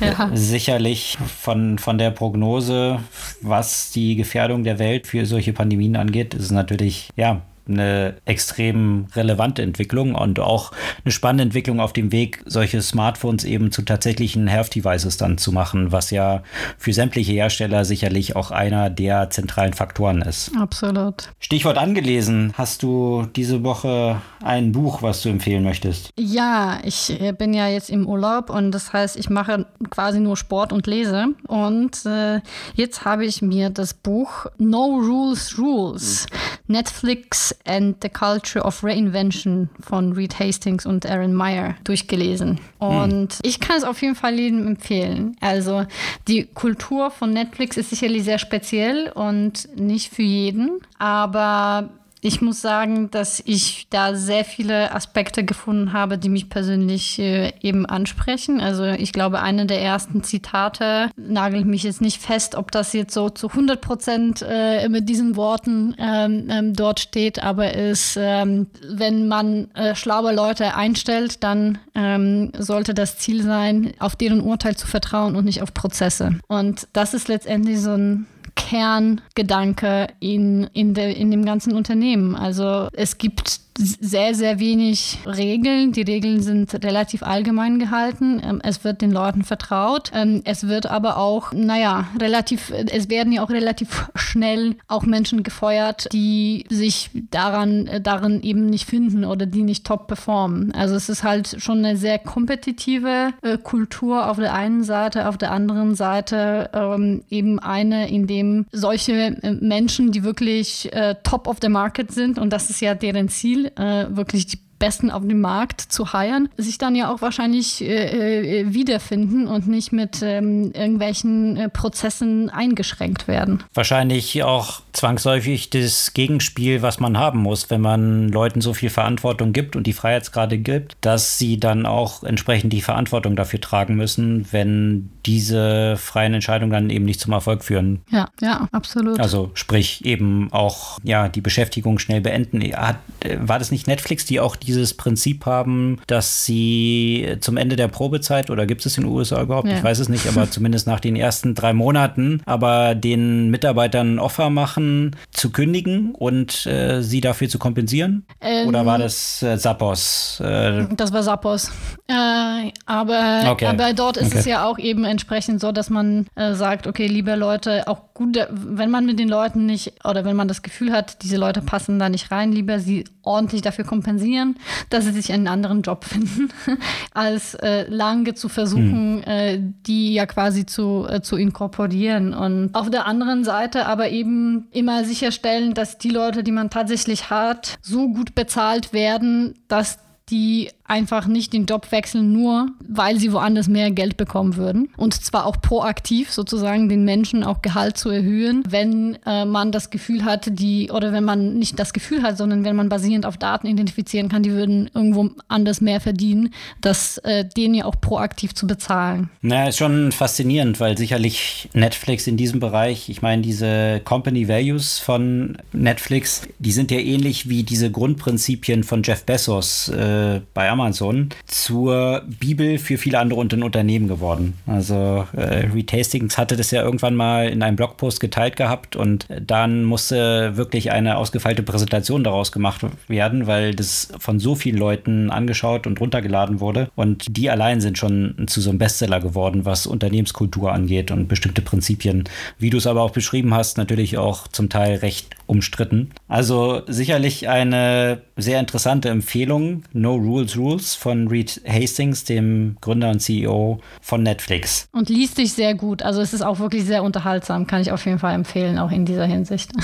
[0.00, 0.30] ja.
[0.30, 3.00] äh, sicherlich von, von der Prognose,
[3.40, 9.06] was die Gefährdung der Welt für solche Pandemien angeht, ist es natürlich, ja, eine extrem
[9.14, 10.72] relevante Entwicklung und auch
[11.04, 15.52] eine spannende Entwicklung auf dem Weg, solche Smartphones eben zu tatsächlichen Health Devices dann zu
[15.52, 16.42] machen, was ja
[16.78, 20.50] für sämtliche Hersteller sicherlich auch einer der zentralen Faktoren ist.
[20.58, 21.28] Absolut.
[21.38, 22.52] Stichwort angelesen.
[22.56, 26.10] Hast du diese Woche ein Buch, was du empfehlen möchtest?
[26.18, 30.36] Ja, ich äh, bin ja jetzt im Urlaub und das heißt, ich mache quasi nur
[30.36, 31.26] Sport und lese.
[31.46, 32.40] Und äh,
[32.74, 36.26] jetzt habe ich mir das Buch No Rules Rules,
[36.66, 42.60] Netflix and the Culture of Reinvention von Reed Hastings und Aaron Meyer durchgelesen.
[42.78, 43.40] Und hm.
[43.42, 45.36] ich kann es auf jeden Fall jedem empfehlen.
[45.40, 45.86] Also
[46.28, 51.90] die Kultur von Netflix ist sicherlich sehr speziell und nicht für jeden, aber
[52.20, 57.52] ich muss sagen, dass ich da sehr viele Aspekte gefunden habe, die mich persönlich äh,
[57.60, 58.60] eben ansprechen.
[58.60, 63.14] Also ich glaube, eine der ersten Zitate nagelt mich jetzt nicht fest, ob das jetzt
[63.14, 68.66] so zu 100 Prozent äh, mit diesen Worten ähm, ähm, dort steht, aber ist, ähm,
[68.82, 74.76] wenn man äh, schlaue Leute einstellt, dann ähm, sollte das Ziel sein, auf deren Urteil
[74.76, 76.38] zu vertrauen und nicht auf Prozesse.
[76.48, 78.26] Und das ist letztendlich so ein
[78.56, 82.34] Kerngedanke in, in, de, in dem ganzen Unternehmen.
[82.34, 85.92] Also es gibt sehr, sehr wenig Regeln.
[85.92, 88.40] Die Regeln sind relativ allgemein gehalten.
[88.44, 90.10] Ähm, es wird den Leuten vertraut.
[90.14, 95.42] Ähm, es wird aber auch, naja, relativ, es werden ja auch relativ schnell auch Menschen
[95.42, 100.72] gefeuert, die sich daran, äh, darin eben nicht finden oder die nicht top performen.
[100.72, 105.38] Also es ist halt schon eine sehr kompetitive äh, Kultur auf der einen Seite, auf
[105.38, 110.90] der anderen Seite ähm, eben eine, in dem solche äh, Menschen, die wirklich
[111.22, 115.10] top of the market sind und das ist ja deren Ziel, äh, wirklich die Besten
[115.10, 119.92] auf dem Markt zu heiren, sich dann ja auch wahrscheinlich äh, äh, wiederfinden und nicht
[119.92, 123.62] mit ähm, irgendwelchen äh, Prozessen eingeschränkt werden.
[123.72, 129.52] Wahrscheinlich auch zwangsläufig das Gegenspiel, was man haben muss, wenn man Leuten so viel Verantwortung
[129.52, 134.46] gibt und die Freiheitsgrade gibt, dass sie dann auch entsprechend die Verantwortung dafür tragen müssen,
[134.52, 138.00] wenn diese freien Entscheidungen dann eben nicht zum Erfolg führen.
[138.10, 139.18] Ja, ja, absolut.
[139.20, 142.62] Also sprich eben auch ja die Beschäftigung schnell beenden.
[142.74, 142.98] Hat,
[143.38, 148.50] war das nicht Netflix, die auch dieses Prinzip haben, dass sie zum Ende der Probezeit
[148.50, 149.68] oder gibt es in den USA überhaupt?
[149.68, 149.76] Ja.
[149.76, 154.50] Ich weiß es nicht, aber zumindest nach den ersten drei Monaten, aber den Mitarbeitern Offer
[154.50, 158.24] machen, zu kündigen und äh, sie dafür zu kompensieren?
[158.40, 160.40] Ähm, oder war das äh, Sappos?
[160.40, 161.70] Äh, das war Sappos.
[162.08, 163.66] Äh, aber, okay.
[163.66, 164.38] aber dort ist okay.
[164.38, 168.38] es ja auch eben entsprechend so, dass man äh, sagt, okay, liebe Leute, auch gut,
[168.50, 171.98] wenn man mit den Leuten nicht oder wenn man das Gefühl hat, diese Leute passen
[171.98, 174.56] da nicht rein, lieber sie ordentlich dafür kompensieren,
[174.90, 176.50] dass sie sich einen anderen Job finden,
[177.14, 179.22] als äh, lange zu versuchen, hm.
[179.24, 182.34] äh, die ja quasi zu, äh, zu inkorporieren.
[182.34, 187.30] Und auf der anderen Seite aber eben immer sicherstellen, dass die Leute, die man tatsächlich
[187.30, 189.98] hat, so gut bezahlt werden, dass
[190.30, 194.88] die einfach nicht den Job wechseln, nur weil sie woanders mehr Geld bekommen würden.
[194.96, 199.90] Und zwar auch proaktiv sozusagen den Menschen auch Gehalt zu erhöhen, wenn äh, man das
[199.90, 203.36] Gefühl hat, die, oder wenn man nicht das Gefühl hat, sondern wenn man basierend auf
[203.36, 208.54] Daten identifizieren kann, die würden irgendwo anders mehr verdienen, das äh, denen ja auch proaktiv
[208.54, 209.30] zu bezahlen.
[209.42, 214.98] Na, ist schon faszinierend, weil sicherlich Netflix in diesem Bereich, ich meine, diese Company Values
[214.98, 220.15] von Netflix, die sind ja ähnlich wie diese Grundprinzipien von Jeff Bezos äh,
[220.54, 224.54] bei Amazon zur Bibel für viele andere Unternehmen geworden.
[224.66, 229.84] Also äh, Retastings hatte das ja irgendwann mal in einem Blogpost geteilt gehabt und dann
[229.84, 235.86] musste wirklich eine ausgefeilte Präsentation daraus gemacht werden, weil das von so vielen Leuten angeschaut
[235.86, 240.72] und runtergeladen wurde und die allein sind schon zu so einem Bestseller geworden, was Unternehmenskultur
[240.72, 242.24] angeht und bestimmte Prinzipien.
[242.58, 246.10] Wie du es aber auch beschrieben hast, natürlich auch zum Teil recht umstritten.
[246.28, 249.84] Also sicherlich eine sehr interessante Empfehlung.
[250.06, 254.88] No Rules Rules von Reed Hastings, dem Gründer und CEO von Netflix.
[254.92, 256.00] Und liest sich sehr gut.
[256.00, 259.04] Also es ist auch wirklich sehr unterhaltsam, kann ich auf jeden Fall empfehlen, auch in
[259.04, 259.72] dieser Hinsicht.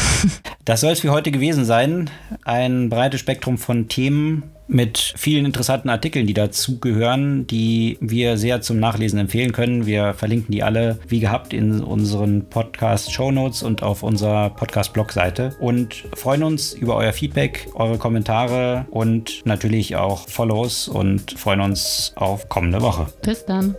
[0.64, 2.08] Das soll es für heute gewesen sein.
[2.44, 8.80] Ein breites Spektrum von Themen mit vielen interessanten Artikeln, die dazugehören, die wir sehr zum
[8.80, 9.86] Nachlesen empfehlen können.
[9.86, 16.04] Wir verlinken die alle, wie gehabt, in unseren Podcast-Show Notes und auf unserer Podcast-Blog-Seite und
[16.14, 22.48] freuen uns über euer Feedback, eure Kommentare und natürlich auch Follows und freuen uns auf
[22.48, 23.06] kommende Woche.
[23.22, 23.76] Bis dann.